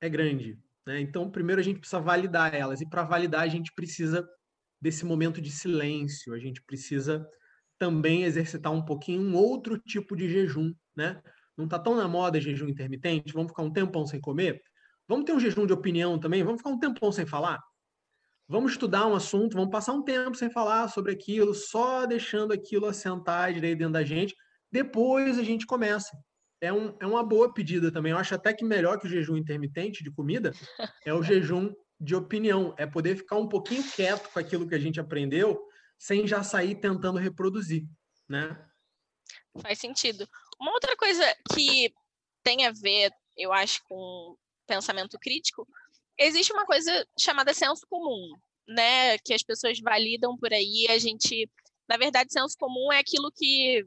é 0.00 0.08
grande. 0.08 0.58
Né? 0.86 1.00
Então, 1.00 1.30
primeiro 1.30 1.60
a 1.60 1.64
gente 1.64 1.80
precisa 1.80 2.00
validar 2.00 2.54
elas, 2.54 2.80
e 2.80 2.88
para 2.88 3.04
validar 3.04 3.42
a 3.42 3.48
gente 3.48 3.72
precisa 3.74 4.26
desse 4.80 5.04
momento 5.04 5.40
de 5.40 5.50
silêncio, 5.50 6.32
a 6.32 6.38
gente 6.38 6.62
precisa 6.62 7.24
também 7.82 8.22
exercitar 8.22 8.72
um 8.72 8.84
pouquinho 8.84 9.20
um 9.20 9.34
outro 9.34 9.76
tipo 9.76 10.14
de 10.14 10.28
jejum. 10.28 10.72
Né? 10.94 11.20
Não 11.56 11.64
está 11.64 11.80
tão 11.80 11.96
na 11.96 12.06
moda 12.06 12.40
jejum 12.40 12.68
intermitente, 12.68 13.32
vamos 13.32 13.50
ficar 13.50 13.64
um 13.64 13.72
tempão 13.72 14.06
sem 14.06 14.20
comer? 14.20 14.62
Vamos 15.08 15.24
ter 15.24 15.32
um 15.32 15.40
jejum 15.40 15.66
de 15.66 15.72
opinião 15.72 16.16
também? 16.16 16.44
Vamos 16.44 16.60
ficar 16.60 16.70
um 16.70 16.78
tempão 16.78 17.10
sem 17.10 17.26
falar? 17.26 17.58
Vamos 18.46 18.72
estudar 18.72 19.08
um 19.08 19.16
assunto, 19.16 19.54
vamos 19.56 19.72
passar 19.72 19.94
um 19.94 20.04
tempo 20.04 20.36
sem 20.36 20.48
falar 20.48 20.86
sobre 20.90 21.10
aquilo, 21.10 21.54
só 21.54 22.06
deixando 22.06 22.52
aquilo 22.52 22.86
assentar 22.86 23.52
direito 23.52 23.78
dentro 23.78 23.94
da 23.94 24.04
gente. 24.04 24.32
Depois 24.70 25.36
a 25.36 25.42
gente 25.42 25.66
começa 25.66 26.16
é, 26.60 26.72
um, 26.72 26.94
é 27.00 27.06
uma 27.06 27.24
boa 27.24 27.52
pedida 27.52 27.90
também. 27.90 28.12
Eu 28.12 28.18
acho 28.18 28.36
até 28.36 28.54
que 28.54 28.64
melhor 28.64 28.96
que 29.00 29.06
o 29.06 29.10
jejum 29.10 29.36
intermitente 29.36 30.04
de 30.04 30.10
comida 30.12 30.52
é 31.04 31.12
o 31.12 31.20
jejum 31.20 31.72
de 32.00 32.14
opinião. 32.14 32.76
É 32.78 32.86
poder 32.86 33.16
ficar 33.16 33.38
um 33.38 33.48
pouquinho 33.48 33.82
quieto 33.82 34.28
com 34.32 34.38
aquilo 34.38 34.68
que 34.68 34.74
a 34.76 34.78
gente 34.78 35.00
aprendeu, 35.00 35.60
sem 36.02 36.26
já 36.26 36.42
sair 36.42 36.74
tentando 36.74 37.16
reproduzir, 37.20 37.84
né? 38.28 38.60
Faz 39.60 39.78
sentido. 39.78 40.28
Uma 40.60 40.72
outra 40.72 40.96
coisa 40.96 41.24
que 41.54 41.94
tem 42.42 42.66
a 42.66 42.72
ver, 42.72 43.12
eu 43.36 43.52
acho, 43.52 43.80
com 43.84 44.36
pensamento 44.66 45.16
crítico, 45.20 45.64
existe 46.18 46.52
uma 46.52 46.66
coisa 46.66 47.06
chamada 47.16 47.54
senso 47.54 47.86
comum, 47.88 48.36
né? 48.66 49.16
Que 49.18 49.32
as 49.32 49.44
pessoas 49.44 49.78
validam 49.78 50.36
por 50.36 50.52
aí. 50.52 50.88
A 50.90 50.98
gente, 50.98 51.48
na 51.88 51.96
verdade, 51.96 52.32
senso 52.32 52.56
comum 52.58 52.92
é 52.92 52.98
aquilo 52.98 53.30
que 53.30 53.86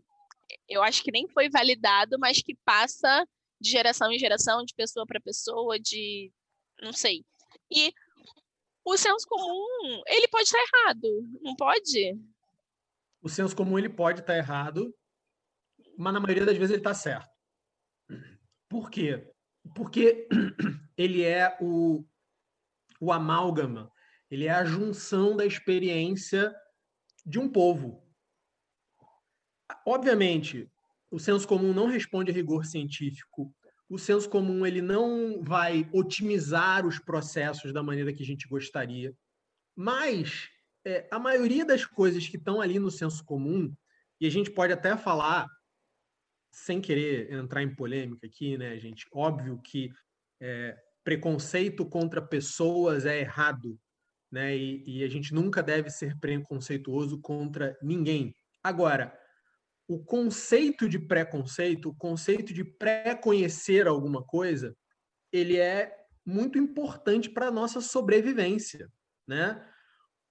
eu 0.70 0.82
acho 0.84 1.04
que 1.04 1.12
nem 1.12 1.28
foi 1.28 1.50
validado, 1.50 2.18
mas 2.18 2.42
que 2.42 2.56
passa 2.64 3.28
de 3.60 3.70
geração 3.70 4.10
em 4.10 4.18
geração, 4.18 4.64
de 4.64 4.74
pessoa 4.74 5.06
para 5.06 5.20
pessoa, 5.20 5.78
de 5.78 6.32
não 6.82 6.94
sei. 6.94 7.26
E 7.70 7.94
o 8.86 8.98
senso 8.98 9.28
comum, 9.28 10.04
ele 10.06 10.28
pode 10.28 10.44
estar 10.44 10.60
errado, 10.60 11.28
não 11.42 11.56
pode? 11.56 12.20
O 13.20 13.28
senso 13.28 13.56
comum 13.56 13.80
ele 13.80 13.90
pode 13.90 14.20
estar 14.20 14.38
errado, 14.38 14.96
mas 15.98 16.14
na 16.14 16.20
maioria 16.20 16.46
das 16.46 16.56
vezes 16.56 16.70
ele 16.70 16.82
está 16.82 16.94
certo. 16.94 17.36
Por 18.70 18.92
quê? 18.92 19.28
Porque 19.76 20.28
ele 20.96 21.24
é 21.24 21.58
o, 21.60 22.06
o 23.02 23.12
amálgama, 23.12 23.92
ele 24.30 24.46
é 24.46 24.52
a 24.52 24.64
junção 24.64 25.36
da 25.36 25.46
experiência 25.46 26.56
de 27.26 27.40
um 27.40 27.52
povo. 27.52 28.04
Obviamente, 29.84 30.72
o 31.10 31.18
senso 31.18 31.48
comum 31.48 31.74
não 31.74 31.88
responde 31.88 32.30
a 32.30 32.34
rigor 32.34 32.66
científico. 32.66 33.52
O 33.88 34.00
senso 34.00 34.30
comum 34.30 34.66
ele 34.66 34.82
não 34.82 35.42
vai 35.44 35.88
otimizar 35.94 36.86
os 36.86 36.98
processos 37.00 37.72
da 37.72 37.84
maneira 37.84 38.14
que 38.14 38.24
a 38.24 38.26
gente 38.26 38.48
gostaria. 38.48 39.14
Mas 39.76 40.50
é, 40.86 41.08
a 41.12 41.20
maioria 41.20 41.66
das 41.66 41.86
coisas 41.86 42.28
que 42.28 42.38
estão 42.38 42.62
ali 42.62 42.80
no 42.80 42.90
senso 42.90 43.24
comum, 43.24 43.74
e 44.20 44.26
a 44.26 44.30
gente 44.32 44.50
pode 44.52 44.74
até 44.74 44.96
falar, 44.96 45.48
sem 46.52 46.80
querer 46.80 47.32
entrar 47.34 47.62
em 47.62 47.76
polêmica 47.76 48.26
aqui, 48.26 48.58
né, 48.58 48.80
gente? 48.80 49.06
Óbvio 49.12 49.60
que 49.62 49.92
é, 50.42 50.78
preconceito 51.04 51.86
contra 51.86 52.22
pessoas 52.22 53.06
é 53.06 53.20
errado, 53.20 53.78
né? 54.32 54.56
E, 54.56 54.84
e 55.00 55.04
a 55.04 55.08
gente 55.08 55.34
nunca 55.34 55.62
deve 55.62 55.90
ser 55.90 56.18
preconceituoso 56.20 57.20
contra 57.20 57.78
ninguém. 57.82 58.34
Agora, 58.64 59.16
o 59.88 60.04
conceito 60.04 60.90
de 60.90 60.98
preconceito, 60.98 61.90
o 61.90 61.96
conceito 61.96 62.54
de 62.54 62.64
pré-conhecer 62.64 63.88
alguma 63.88 64.24
coisa, 64.24 64.76
ele 65.32 65.58
é 65.58 65.96
muito 66.26 66.58
importante 66.58 67.30
para 67.30 67.48
a 67.48 67.52
nossa 67.52 67.82
sobrevivência, 67.82 68.90
né? 69.28 69.64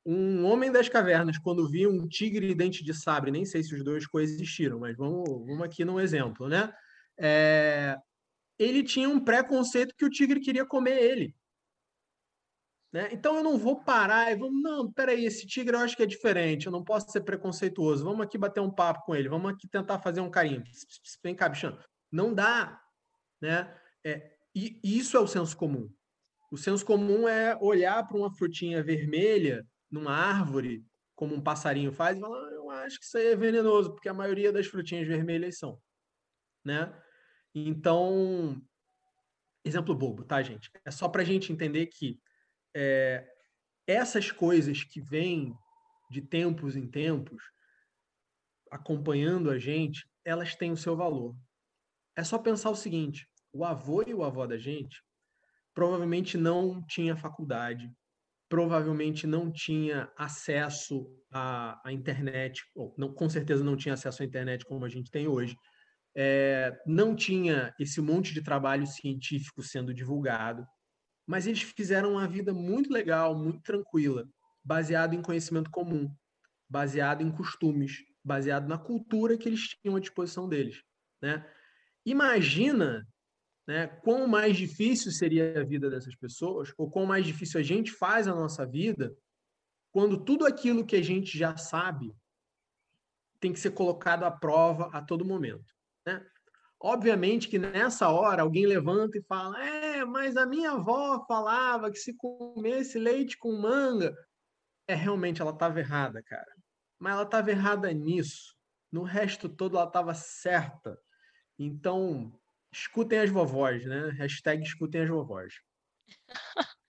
Um 0.04 0.44
homem 0.44 0.70
das 0.70 0.88
cavernas, 0.88 1.38
quando 1.38 1.70
via 1.70 1.88
um 1.88 2.06
tigre 2.06 2.50
e 2.50 2.54
dente 2.54 2.84
de 2.84 2.92
sabre, 2.92 3.30
nem 3.30 3.44
sei 3.44 3.62
se 3.62 3.74
os 3.74 3.82
dois 3.82 4.06
coexistiram, 4.06 4.80
mas 4.80 4.96
vamos, 4.96 5.24
vamos 5.28 5.62
aqui 5.62 5.84
num 5.84 6.00
exemplo, 6.00 6.48
né? 6.48 6.72
É, 7.18 7.96
ele 8.58 8.82
tinha 8.82 9.08
um 9.08 9.20
preconceito 9.20 9.94
que 9.96 10.04
o 10.04 10.10
tigre 10.10 10.40
queria 10.40 10.66
comer 10.66 11.00
ele. 11.00 11.34
Né? 12.94 13.08
Então 13.10 13.34
eu 13.34 13.42
não 13.42 13.58
vou 13.58 13.82
parar 13.82 14.30
e 14.30 14.36
vamos, 14.36 14.62
não, 14.62 14.92
peraí, 14.92 15.24
esse 15.24 15.44
tigre 15.44 15.74
eu 15.74 15.80
acho 15.80 15.96
que 15.96 16.04
é 16.04 16.06
diferente, 16.06 16.66
eu 16.66 16.72
não 16.72 16.84
posso 16.84 17.10
ser 17.10 17.22
preconceituoso, 17.22 18.04
vamos 18.04 18.20
aqui 18.20 18.38
bater 18.38 18.60
um 18.60 18.70
papo 18.70 19.04
com 19.04 19.16
ele, 19.16 19.28
vamos 19.28 19.50
aqui 19.50 19.66
tentar 19.66 19.98
fazer 19.98 20.20
um 20.20 20.30
carinho. 20.30 20.62
Vem 21.20 21.34
cá, 21.34 21.48
bichão. 21.48 21.76
Não 22.12 22.32
dá. 22.32 22.80
Né? 23.40 23.76
É, 24.04 24.36
e 24.54 24.78
isso 24.84 25.16
é 25.16 25.20
o 25.20 25.26
senso 25.26 25.56
comum. 25.56 25.92
O 26.52 26.56
senso 26.56 26.86
comum 26.86 27.26
é 27.26 27.58
olhar 27.60 28.06
para 28.06 28.16
uma 28.16 28.32
frutinha 28.32 28.80
vermelha 28.80 29.66
numa 29.90 30.12
árvore, 30.12 30.86
como 31.16 31.34
um 31.34 31.42
passarinho 31.42 31.90
faz, 31.90 32.16
e 32.16 32.20
falar, 32.20 32.38
ah, 32.38 32.52
eu 32.52 32.70
acho 32.70 33.00
que 33.00 33.06
isso 33.06 33.18
aí 33.18 33.26
é 33.26 33.36
venenoso, 33.36 33.90
porque 33.90 34.08
a 34.08 34.14
maioria 34.14 34.52
das 34.52 34.68
frutinhas 34.68 35.08
vermelhas 35.08 35.58
são. 35.58 35.80
Né? 36.64 36.94
Então, 37.52 38.62
exemplo 39.64 39.96
bobo, 39.96 40.22
tá, 40.22 40.40
gente? 40.42 40.70
É 40.84 40.92
só 40.92 41.08
para 41.08 41.22
a 41.22 41.24
gente 41.24 41.52
entender 41.52 41.86
que 41.86 42.20
é, 42.74 43.26
essas 43.86 44.30
coisas 44.30 44.82
que 44.82 45.00
vêm 45.00 45.54
de 46.10 46.20
tempos 46.22 46.76
em 46.76 46.86
tempos, 46.86 47.42
acompanhando 48.70 49.50
a 49.50 49.58
gente, 49.58 50.06
elas 50.24 50.54
têm 50.54 50.72
o 50.72 50.76
seu 50.76 50.96
valor. 50.96 51.34
É 52.16 52.24
só 52.24 52.38
pensar 52.38 52.70
o 52.70 52.76
seguinte: 52.76 53.28
o 53.52 53.64
avô 53.64 54.02
e 54.02 54.14
o 54.14 54.24
avó 54.24 54.46
da 54.46 54.58
gente 54.58 55.02
provavelmente 55.74 56.38
não 56.38 56.84
tinha 56.86 57.16
faculdade, 57.16 57.90
provavelmente 58.48 59.26
não 59.26 59.50
tinha 59.50 60.08
acesso 60.16 61.04
à, 61.32 61.80
à 61.84 61.92
internet, 61.92 62.62
ou 62.74 62.94
não, 62.96 63.12
com 63.12 63.28
certeza 63.28 63.64
não 63.64 63.76
tinha 63.76 63.94
acesso 63.94 64.22
à 64.22 64.26
internet 64.26 64.64
como 64.64 64.84
a 64.84 64.88
gente 64.88 65.10
tem 65.10 65.26
hoje. 65.26 65.56
É, 66.16 66.72
não 66.86 67.16
tinha 67.16 67.74
esse 67.80 68.00
monte 68.00 68.32
de 68.32 68.40
trabalho 68.40 68.86
científico 68.86 69.64
sendo 69.64 69.92
divulgado 69.92 70.64
mas 71.26 71.46
eles 71.46 71.62
fizeram 71.62 72.12
uma 72.12 72.28
vida 72.28 72.52
muito 72.52 72.92
legal, 72.92 73.34
muito 73.34 73.60
tranquila, 73.62 74.28
baseado 74.62 75.14
em 75.14 75.22
conhecimento 75.22 75.70
comum, 75.70 76.10
baseado 76.68 77.22
em 77.22 77.30
costumes, 77.30 78.04
baseado 78.22 78.68
na 78.68 78.78
cultura 78.78 79.36
que 79.36 79.48
eles 79.48 79.68
tinham 79.68 79.96
à 79.96 80.00
disposição 80.00 80.48
deles, 80.48 80.82
né? 81.20 81.46
Imagina, 82.06 83.06
né, 83.66 83.86
quão 83.86 84.26
mais 84.26 84.56
difícil 84.56 85.10
seria 85.10 85.60
a 85.60 85.64
vida 85.64 85.88
dessas 85.88 86.14
pessoas, 86.14 86.72
ou 86.76 86.90
quão 86.90 87.06
mais 87.06 87.24
difícil 87.24 87.58
a 87.58 87.62
gente 87.62 87.90
faz 87.92 88.28
a 88.28 88.34
nossa 88.34 88.66
vida, 88.66 89.16
quando 89.90 90.22
tudo 90.22 90.44
aquilo 90.44 90.84
que 90.84 90.96
a 90.96 91.02
gente 91.02 91.38
já 91.38 91.56
sabe 91.56 92.14
tem 93.40 93.52
que 93.52 93.60
ser 93.60 93.70
colocado 93.70 94.24
à 94.24 94.30
prova 94.30 94.88
a 94.92 95.00
todo 95.00 95.24
momento, 95.24 95.74
né? 96.06 96.24
Obviamente 96.80 97.48
que 97.48 97.58
nessa 97.58 98.10
hora 98.10 98.42
alguém 98.42 98.66
levanta 98.66 99.16
e 99.16 99.22
fala: 99.22 99.58
Mas 100.04 100.36
a 100.36 100.46
minha 100.46 100.72
avó 100.72 101.24
falava 101.26 101.90
que 101.90 101.98
se 101.98 102.14
comesse 102.14 102.98
leite 102.98 103.36
com 103.38 103.52
manga. 103.52 104.14
É, 104.86 104.94
realmente 104.94 105.40
ela 105.40 105.52
estava 105.52 105.80
errada, 105.80 106.22
cara. 106.22 106.54
Mas 106.98 107.14
ela 107.14 107.22
estava 107.22 107.50
errada 107.50 107.92
nisso. 107.92 108.54
No 108.92 109.02
resto 109.02 109.48
todo 109.48 109.76
ela 109.76 109.86
estava 109.86 110.14
certa. 110.14 110.98
Então, 111.58 112.38
escutem 112.72 113.20
as 113.20 113.30
vovós, 113.30 113.84
né? 113.84 114.10
Hashtag 114.18 114.62
escutem 114.62 115.02
as 115.02 115.08
vovós. 115.08 115.54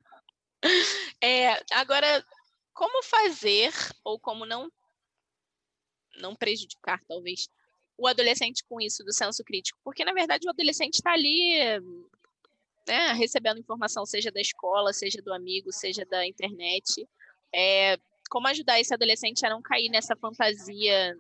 É, 1.22 1.64
agora, 1.72 2.24
como 2.74 3.02
fazer 3.02 3.72
ou 4.04 4.20
como 4.20 4.46
não 4.46 4.70
não 6.18 6.36
prejudicar, 6.36 7.02
talvez, 7.08 7.48
o 7.98 8.08
adolescente 8.08 8.64
com 8.68 8.80
isso 8.80 9.04
do 9.04 9.14
senso 9.14 9.44
crítico? 9.44 9.80
Porque, 9.84 10.06
na 10.06 10.14
verdade, 10.14 10.48
o 10.48 10.50
adolescente 10.50 10.96
está 10.96 11.14
ali 11.14 11.80
né, 12.88 13.14
recebendo 13.14 13.60
informação, 13.60 14.06
seja 14.06 14.32
da 14.32 14.42
escola, 14.42 14.94
seja 14.94 15.22
do 15.22 15.34
amigo, 15.34 15.72
seja 15.72 16.06
da 16.06 16.26
internet. 16.26 17.08
É, 17.54 17.98
como 18.30 18.48
ajudar 18.48 18.80
esse 18.80 18.94
adolescente 18.94 19.46
a 19.46 19.50
não 19.50 19.62
cair 19.62 19.90
nessa 19.90 20.16
fantasia 20.16 21.18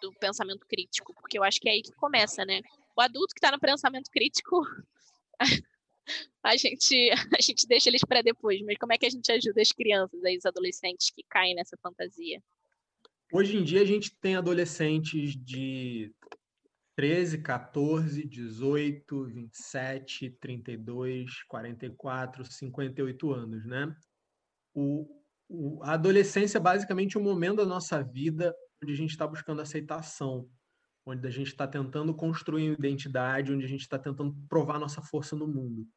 do 0.00 0.12
pensamento 0.14 0.66
crítico, 0.66 1.14
porque 1.14 1.38
eu 1.38 1.44
acho 1.44 1.60
que 1.60 1.68
é 1.68 1.72
aí 1.72 1.82
que 1.82 1.92
começa, 1.92 2.44
né? 2.44 2.60
O 2.96 3.00
adulto 3.00 3.34
que 3.34 3.38
está 3.38 3.50
no 3.50 3.60
pensamento 3.60 4.10
crítico, 4.10 4.62
a 6.42 6.56
gente, 6.56 7.10
a 7.38 7.40
gente 7.40 7.66
deixa 7.66 7.88
eles 7.88 8.02
para 8.04 8.22
depois, 8.22 8.60
mas 8.62 8.78
como 8.78 8.92
é 8.92 8.98
que 8.98 9.06
a 9.06 9.10
gente 9.10 9.30
ajuda 9.30 9.60
as 9.60 9.72
crianças, 9.72 10.20
os 10.20 10.46
adolescentes 10.46 11.10
que 11.10 11.22
caem 11.28 11.54
nessa 11.54 11.76
fantasia? 11.82 12.42
Hoje 13.32 13.56
em 13.56 13.62
dia 13.62 13.82
a 13.82 13.84
gente 13.84 14.12
tem 14.16 14.34
adolescentes 14.34 15.36
de 15.36 16.12
13, 17.00 17.38
14, 17.38 18.28
18, 18.28 19.24
27, 19.24 20.36
32, 20.38 21.42
44, 21.44 22.44
58 22.44 23.32
anos, 23.32 23.64
né? 23.64 23.96
O, 24.74 25.08
o, 25.48 25.82
a 25.82 25.94
adolescência 25.94 26.58
é 26.58 26.60
basicamente 26.60 27.16
o 27.16 27.22
momento 27.22 27.56
da 27.56 27.64
nossa 27.64 28.02
vida 28.02 28.54
onde 28.82 28.92
a 28.92 28.96
gente 28.96 29.12
está 29.12 29.26
buscando 29.26 29.62
aceitação, 29.62 30.46
onde 31.06 31.26
a 31.26 31.30
gente 31.30 31.46
está 31.46 31.66
tentando 31.66 32.14
construir 32.14 32.68
uma 32.68 32.74
identidade, 32.74 33.50
onde 33.50 33.64
a 33.64 33.68
gente 33.68 33.80
está 33.80 33.98
tentando 33.98 34.36
provar 34.46 34.78
nossa 34.78 35.00
força 35.00 35.34
no 35.34 35.48
mundo. 35.48 35.88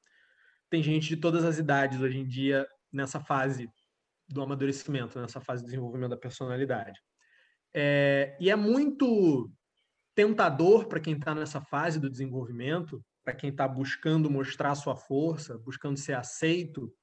Tem 0.69 0.81
gente 0.81 1.09
de 1.09 1.17
todas 1.17 1.43
as 1.43 1.59
idades 1.59 1.99
hoje 1.99 2.19
em 2.19 2.25
dia 2.25 2.65
nessa 2.93 3.19
fase 3.19 3.69
do 4.29 4.41
amadurecimento, 4.41 5.19
nessa 5.19 5.41
fase 5.41 5.63
de 5.63 5.65
desenvolvimento 5.65 6.11
da 6.11 6.17
personalidade. 6.17 6.97
É, 7.73 8.37
e 8.39 8.49
é 8.49 8.55
muito 8.55 9.51
tentador 10.15 10.87
para 10.87 10.99
quem 10.99 11.15
está 11.15 11.33
nessa 11.33 11.61
fase 11.61 11.99
do 11.99 12.09
desenvolvimento, 12.09 13.03
para 13.23 13.33
quem 13.33 13.49
está 13.49 13.67
buscando 13.67 14.29
mostrar 14.29 14.75
sua 14.75 14.95
força, 14.95 15.57
buscando 15.57 15.97
ser 15.97 16.13
aceito, 16.13 16.93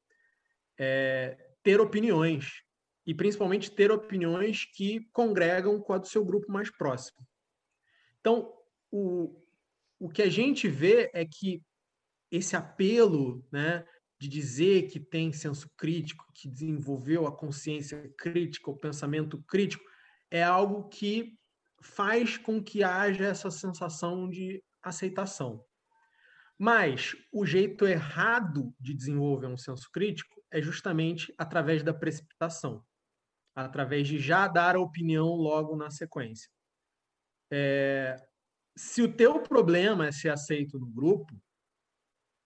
é, 0.79 1.37
ter 1.62 1.81
opiniões. 1.81 2.62
E 3.07 3.14
principalmente 3.14 3.70
ter 3.70 3.90
opiniões 3.90 4.64
que 4.64 5.09
congregam 5.12 5.81
com 5.81 5.92
a 5.92 5.99
do 5.99 6.07
seu 6.07 6.25
grupo 6.25 6.53
mais 6.53 6.70
próximo. 6.70 7.27
Então, 8.20 8.53
o, 8.90 9.42
o 9.99 10.09
que 10.09 10.23
a 10.23 10.29
gente 10.29 10.68
vê 10.68 11.11
é 11.14 11.25
que 11.25 11.62
esse 12.31 12.55
apelo 12.55 13.44
né, 13.51 13.85
de 14.18 14.29
dizer 14.29 14.88
que 14.88 15.01
tem 15.01 15.33
senso 15.33 15.68
crítico, 15.77 16.25
que 16.35 16.49
desenvolveu 16.49 17.27
a 17.27 17.35
consciência 17.35 18.12
crítica, 18.18 18.70
o 18.70 18.77
pensamento 18.77 19.42
crítico, 19.49 19.83
é 20.31 20.42
algo 20.42 20.88
que 20.88 21.39
faz 21.81 22.37
com 22.37 22.62
que 22.62 22.85
haja 22.85 23.25
essa 23.25 23.51
sensação 23.51 24.29
de 24.29 24.62
aceitação. 24.83 25.64
Mas 26.59 27.16
o 27.33 27.47
jeito 27.47 27.87
errado 27.87 28.75
de 28.79 28.95
desenvolver 28.95 29.47
um 29.47 29.57
senso 29.57 29.90
crítico 29.90 30.43
é 30.51 30.61
justamente 30.61 31.33
através 31.38 31.83
da 31.83 31.95
precipitação, 31.95 32.85
através 33.55 34.07
de 34.07 34.19
já 34.19 34.47
dar 34.47 34.77
a 34.77 34.81
opinião 34.81 35.29
logo 35.29 35.75
na 35.75 35.90
sequência. 35.90 36.51
É, 37.51 38.16
se 38.77 39.03
o 39.03 39.12
teu 39.12 39.43
problema 39.43 40.07
é 40.07 40.12
ser 40.12 40.29
aceito 40.29 40.79
no 40.79 40.87
grupo, 40.87 41.35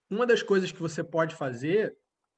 uma 0.08 0.26
das 0.26 0.42
coisas 0.42 0.70
que 0.70 0.80
você 0.80 1.02
pode 1.02 1.34
fazer, 1.34 1.96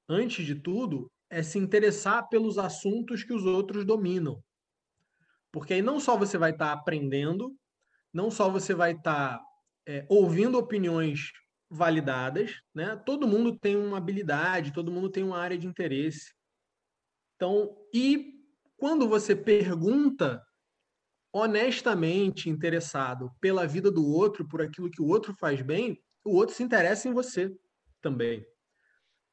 antes 0.09 0.47
de 0.47 0.55
tudo, 0.55 1.11
é 1.29 1.43
se 1.43 1.59
interessar 1.59 2.29
pelos 2.29 2.57
assuntos 2.59 3.23
que 3.23 3.35
os 3.35 3.45
outros 3.45 3.85
dominam. 3.85 4.43
Porque 5.57 5.73
aí 5.73 5.81
não 5.81 5.99
só 5.99 6.19
você 6.19 6.37
vai 6.37 6.51
estar 6.51 6.67
tá 6.67 6.73
aprendendo, 6.75 7.57
não 8.13 8.31
só 8.31 8.51
você 8.51 8.75
vai 8.75 8.93
estar 8.93 9.39
tá, 9.39 9.45
é, 9.89 10.05
ouvindo 10.07 10.59
opiniões 10.59 11.33
validadas, 11.71 12.61
né? 12.75 12.95
Todo 13.07 13.27
mundo 13.27 13.59
tem 13.59 13.75
uma 13.75 13.97
habilidade, 13.97 14.75
todo 14.75 14.93
mundo 14.93 15.09
tem 15.09 15.25
uma 15.25 15.39
área 15.39 15.57
de 15.57 15.67
interesse. 15.67 16.31
Então, 17.37 17.75
e 17.91 18.35
quando 18.77 19.09
você 19.09 19.35
pergunta 19.35 20.45
honestamente 21.33 22.51
interessado 22.51 23.31
pela 23.41 23.67
vida 23.67 23.91
do 23.91 24.07
outro, 24.07 24.47
por 24.47 24.61
aquilo 24.61 24.91
que 24.91 25.01
o 25.01 25.07
outro 25.07 25.35
faz 25.41 25.63
bem, 25.63 25.99
o 26.23 26.35
outro 26.35 26.55
se 26.55 26.63
interessa 26.63 27.09
em 27.09 27.15
você 27.15 27.51
também. 28.03 28.47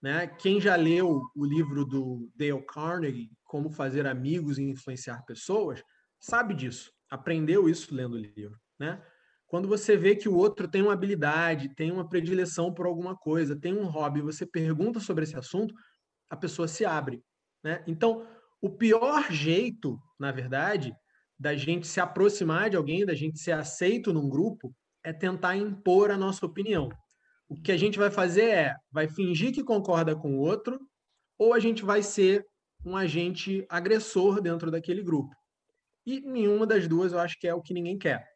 Né? 0.01 0.27
Quem 0.27 0.62
já 0.62 0.77
leu 0.77 1.21
o 1.36 1.45
livro 1.45 1.83
do 1.83 2.31
Dale 2.33 2.65
Carnegie, 2.65 3.29
Como 3.43 3.69
Fazer 3.69 4.07
Amigos 4.07 4.57
e 4.57 4.63
Influenciar 4.63 5.21
Pessoas, 5.25 5.83
sabe 6.23 6.53
disso, 6.53 6.91
aprendeu 7.09 7.67
isso 7.67 7.93
lendo 7.93 8.13
o 8.13 8.17
livro. 8.17 8.57
Né? 8.79 9.03
Quando 9.45 9.67
você 9.67 9.97
vê 9.97 10.15
que 10.15 10.29
o 10.29 10.36
outro 10.36 10.67
tem 10.67 10.81
uma 10.81 10.93
habilidade, 10.93 11.75
tem 11.75 11.91
uma 11.91 12.07
predileção 12.07 12.73
por 12.73 12.86
alguma 12.86 13.15
coisa, 13.15 13.59
tem 13.59 13.73
um 13.73 13.86
hobby, 13.86 14.21
você 14.21 14.45
pergunta 14.45 14.99
sobre 14.99 15.25
esse 15.25 15.36
assunto, 15.36 15.75
a 16.29 16.36
pessoa 16.36 16.67
se 16.67 16.86
abre. 16.86 17.21
Né? 17.63 17.83
Então, 17.86 18.25
o 18.62 18.69
pior 18.69 19.29
jeito, 19.31 19.99
na 20.17 20.31
verdade, 20.31 20.95
da 21.38 21.55
gente 21.55 21.86
se 21.86 21.99
aproximar 21.99 22.69
de 22.69 22.77
alguém, 22.77 23.05
da 23.05 23.13
gente 23.13 23.38
ser 23.38 23.51
aceito 23.51 24.13
num 24.13 24.29
grupo, 24.29 24.73
é 25.03 25.12
tentar 25.12 25.57
impor 25.57 26.09
a 26.09 26.17
nossa 26.17 26.45
opinião. 26.45 26.89
O 27.49 27.55
que 27.55 27.71
a 27.71 27.77
gente 27.77 27.99
vai 27.99 28.09
fazer 28.09 28.49
é, 28.49 28.75
vai 28.89 29.09
fingir 29.09 29.53
que 29.53 29.63
concorda 29.63 30.15
com 30.15 30.38
o 30.38 30.39
outro, 30.39 30.79
ou 31.38 31.53
a 31.53 31.59
gente 31.59 31.83
vai 31.83 32.01
ser 32.01 32.45
um 32.86 32.95
agente 32.95 33.65
agressor 33.69 34.41
dentro 34.41 34.71
daquele 34.71 35.03
grupo. 35.03 35.36
E 36.06 36.22
nenhuma 36.22 36.66
das 36.66 36.88
duas 36.88 37.13
eu 37.13 37.20
acho 37.20 37.39
que 37.39 37.48
é 37.48 37.54
o 37.54 37.62
que 37.62 37.74
ninguém 37.74 37.98
quer. 37.98 38.28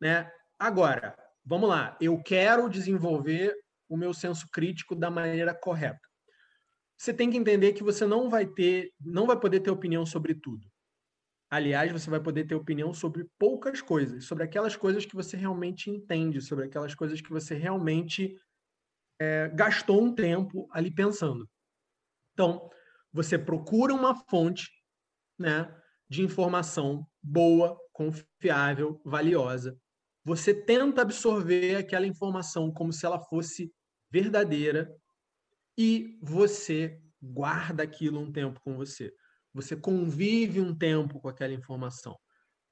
Né? 0.00 0.30
Agora, 0.58 1.16
vamos 1.44 1.68
lá. 1.68 1.96
Eu 2.00 2.22
quero 2.22 2.68
desenvolver 2.68 3.54
o 3.88 3.96
meu 3.96 4.12
senso 4.12 4.46
crítico 4.52 4.94
da 4.94 5.10
maneira 5.10 5.54
correta. 5.54 6.00
Você 6.96 7.14
tem 7.14 7.30
que 7.30 7.36
entender 7.36 7.72
que 7.72 7.82
você 7.82 8.04
não 8.04 8.28
vai 8.28 8.46
ter, 8.46 8.92
não 9.00 9.26
vai 9.26 9.38
poder 9.38 9.60
ter 9.60 9.70
opinião 9.70 10.04
sobre 10.04 10.34
tudo. 10.34 10.66
Aliás, 11.50 11.90
você 11.90 12.10
vai 12.10 12.20
poder 12.20 12.44
ter 12.46 12.54
opinião 12.54 12.92
sobre 12.92 13.24
poucas 13.38 13.80
coisas, 13.80 14.24
sobre 14.24 14.44
aquelas 14.44 14.76
coisas 14.76 15.06
que 15.06 15.14
você 15.14 15.36
realmente 15.36 15.88
entende, 15.88 16.42
sobre 16.42 16.66
aquelas 16.66 16.94
coisas 16.94 17.20
que 17.22 17.30
você 17.30 17.54
realmente 17.54 18.36
é, 19.18 19.48
gastou 19.48 20.02
um 20.02 20.14
tempo 20.14 20.68
ali 20.72 20.90
pensando. 20.90 21.48
Então, 22.34 22.68
você 23.12 23.38
procura 23.38 23.94
uma 23.94 24.14
fonte 24.14 24.70
né, 25.38 25.74
de 26.08 26.22
informação 26.22 27.06
boa, 27.22 27.78
confiável, 27.92 29.00
valiosa. 29.04 29.78
Você 30.24 30.54
tenta 30.54 31.02
absorver 31.02 31.76
aquela 31.76 32.06
informação 32.06 32.72
como 32.72 32.92
se 32.92 33.04
ela 33.04 33.20
fosse 33.20 33.72
verdadeira 34.10 34.94
e 35.76 36.18
você 36.22 37.00
guarda 37.22 37.82
aquilo 37.82 38.20
um 38.20 38.32
tempo 38.32 38.60
com 38.60 38.76
você 38.76 39.12
você 39.58 39.76
convive 39.76 40.60
um 40.60 40.74
tempo 40.74 41.20
com 41.20 41.28
aquela 41.28 41.52
informação. 41.52 42.16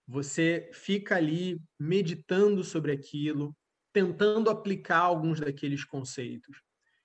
Você 0.07 0.70
fica 0.72 1.16
ali 1.16 1.61
meditando 1.79 2.62
sobre 2.62 2.92
aquilo, 2.92 3.57
tentando 3.92 4.51
aplicar 4.51 5.01
alguns 5.01 5.40
daqueles 5.40 5.85
conceitos. 5.85 6.62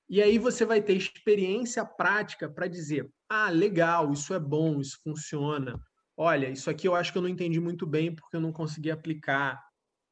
E 0.08 0.22
aí 0.22 0.38
você 0.38 0.66
vai 0.66 0.82
ter 0.82 0.94
experiência 0.94 1.86
prática 1.86 2.50
para 2.50 2.68
dizer: 2.68 3.10
ah, 3.28 3.50
legal, 3.50 4.12
isso 4.12 4.34
é 4.34 4.40
bom, 4.40 4.80
isso 4.80 5.00
funciona. 5.04 5.82
Olha, 6.22 6.50
isso 6.50 6.70
aqui 6.70 6.88
eu 6.88 6.96
acho 6.96 7.12
que 7.12 7.18
eu 7.18 7.22
não 7.22 7.30
entendi 7.30 7.60
muito 7.60 7.88
bem 7.88 8.14
porque 8.14 8.36
eu 8.36 8.42
não 8.42 8.52
consegui 8.52 8.92
aplicar. 8.92 9.60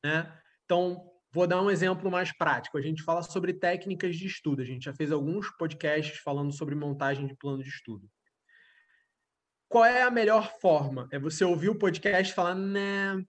Né? 0.03 0.31
Então, 0.65 1.07
vou 1.31 1.45
dar 1.45 1.61
um 1.61 1.69
exemplo 1.69 2.09
mais 2.09 2.35
prático. 2.35 2.77
A 2.77 2.81
gente 2.81 3.03
fala 3.03 3.21
sobre 3.21 3.53
técnicas 3.53 4.15
de 4.15 4.25
estudo. 4.25 4.61
A 4.61 4.65
gente 4.65 4.85
já 4.85 4.93
fez 4.93 5.11
alguns 5.11 5.49
podcasts 5.57 6.17
falando 6.19 6.51
sobre 6.51 6.73
montagem 6.73 7.27
de 7.27 7.35
plano 7.35 7.61
de 7.61 7.69
estudo 7.69 8.09
qual 9.69 9.85
é 9.85 10.01
a 10.01 10.09
melhor 10.09 10.51
forma? 10.59 11.07
É 11.11 11.19
você 11.19 11.45
ouvir 11.45 11.69
o 11.69 11.77
podcast 11.77 12.31
e 12.31 12.35
falar, 12.35 12.55
né, 12.55 13.23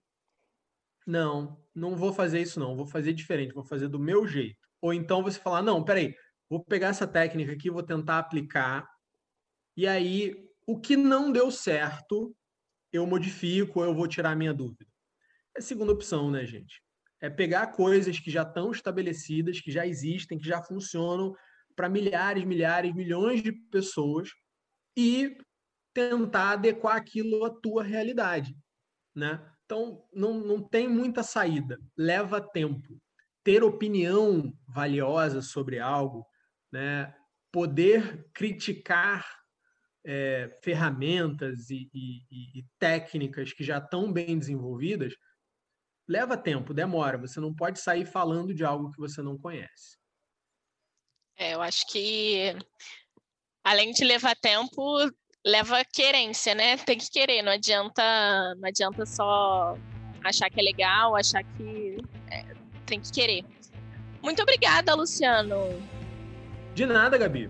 não, 1.05 1.63
não 1.73 1.95
vou 1.95 2.11
fazer 2.11 2.41
isso 2.41 2.59
não, 2.59 2.75
vou 2.75 2.87
fazer 2.87 3.13
diferente, 3.13 3.53
vou 3.53 3.63
fazer 3.63 3.87
do 3.87 3.99
meu 3.99 4.27
jeito. 4.27 4.59
Ou 4.81 4.91
então 4.91 5.21
você 5.21 5.39
falar, 5.39 5.61
não, 5.61 5.83
peraí, 5.83 6.15
vou 6.49 6.63
pegar 6.65 6.87
essa 6.87 7.07
técnica 7.07 7.53
aqui, 7.53 7.69
vou 7.69 7.83
tentar 7.83 8.17
aplicar, 8.17 8.89
e 9.77 9.87
aí 9.87 10.35
o 10.65 10.79
que 10.79 10.97
não 10.97 11.31
deu 11.31 11.51
certo, 11.51 12.35
eu 12.91 13.05
modifico, 13.05 13.83
eu 13.83 13.93
vou 13.93 14.07
tirar 14.07 14.31
a 14.31 14.35
minha 14.35 14.53
dúvida. 14.53 14.85
É 15.55 15.59
a 15.59 15.61
segunda 15.61 15.91
opção, 15.91 16.29
né, 16.31 16.45
gente? 16.45 16.81
É 17.21 17.29
pegar 17.29 17.67
coisas 17.67 18.19
que 18.19 18.31
já 18.31 18.41
estão 18.43 18.71
estabelecidas, 18.71 19.59
que 19.59 19.71
já 19.71 19.85
existem, 19.85 20.37
que 20.37 20.47
já 20.47 20.61
funcionam 20.61 21.35
para 21.75 21.89
milhares, 21.89 22.43
milhares, 22.43 22.93
milhões 22.93 23.41
de 23.41 23.51
pessoas 23.51 24.29
e 24.97 25.37
tentar 25.93 26.51
adequar 26.51 26.95
aquilo 26.95 27.45
à 27.45 27.49
tua 27.49 27.83
realidade, 27.83 28.55
né? 29.15 29.45
Então, 29.65 30.03
não, 30.13 30.33
não 30.33 30.61
tem 30.61 30.87
muita 30.87 31.23
saída, 31.23 31.79
leva 31.97 32.41
tempo. 32.41 33.01
Ter 33.43 33.63
opinião 33.63 34.53
valiosa 34.67 35.41
sobre 35.41 35.79
algo, 35.79 36.25
né? 36.71 37.13
poder 37.51 38.25
criticar 38.33 39.40
é, 40.05 40.49
ferramentas 40.63 41.69
e, 41.69 41.89
e, 41.93 42.59
e 42.59 42.65
técnicas 42.79 43.53
que 43.53 43.63
já 43.63 43.77
estão 43.77 44.11
bem 44.11 44.37
desenvolvidas, 44.37 45.13
leva 46.07 46.37
tempo, 46.37 46.73
demora. 46.73 47.17
Você 47.17 47.39
não 47.39 47.53
pode 47.53 47.79
sair 47.79 48.05
falando 48.05 48.53
de 48.53 48.63
algo 48.63 48.91
que 48.91 48.99
você 48.99 49.21
não 49.21 49.37
conhece. 49.37 49.97
É, 51.37 51.53
eu 51.53 51.61
acho 51.61 51.87
que 51.87 52.55
além 53.63 53.91
de 53.91 54.03
levar 54.03 54.35
tempo, 54.35 54.81
leva 55.45 55.83
querência, 55.85 56.53
né? 56.53 56.77
Tem 56.77 56.97
que 56.97 57.09
querer, 57.09 57.41
não 57.41 57.51
adianta, 57.51 58.03
não 58.55 58.67
adianta 58.67 59.05
só 59.05 59.77
achar 60.23 60.49
que 60.49 60.59
é 60.59 60.63
legal, 60.63 61.15
achar 61.15 61.43
que 61.43 61.97
é, 62.29 62.45
tem 62.85 62.99
que 62.99 63.11
querer. 63.11 63.45
Muito 64.21 64.41
obrigada, 64.41 64.93
Luciano. 64.93 65.55
De 66.75 66.85
nada, 66.85 67.17
Gabi. 67.17 67.49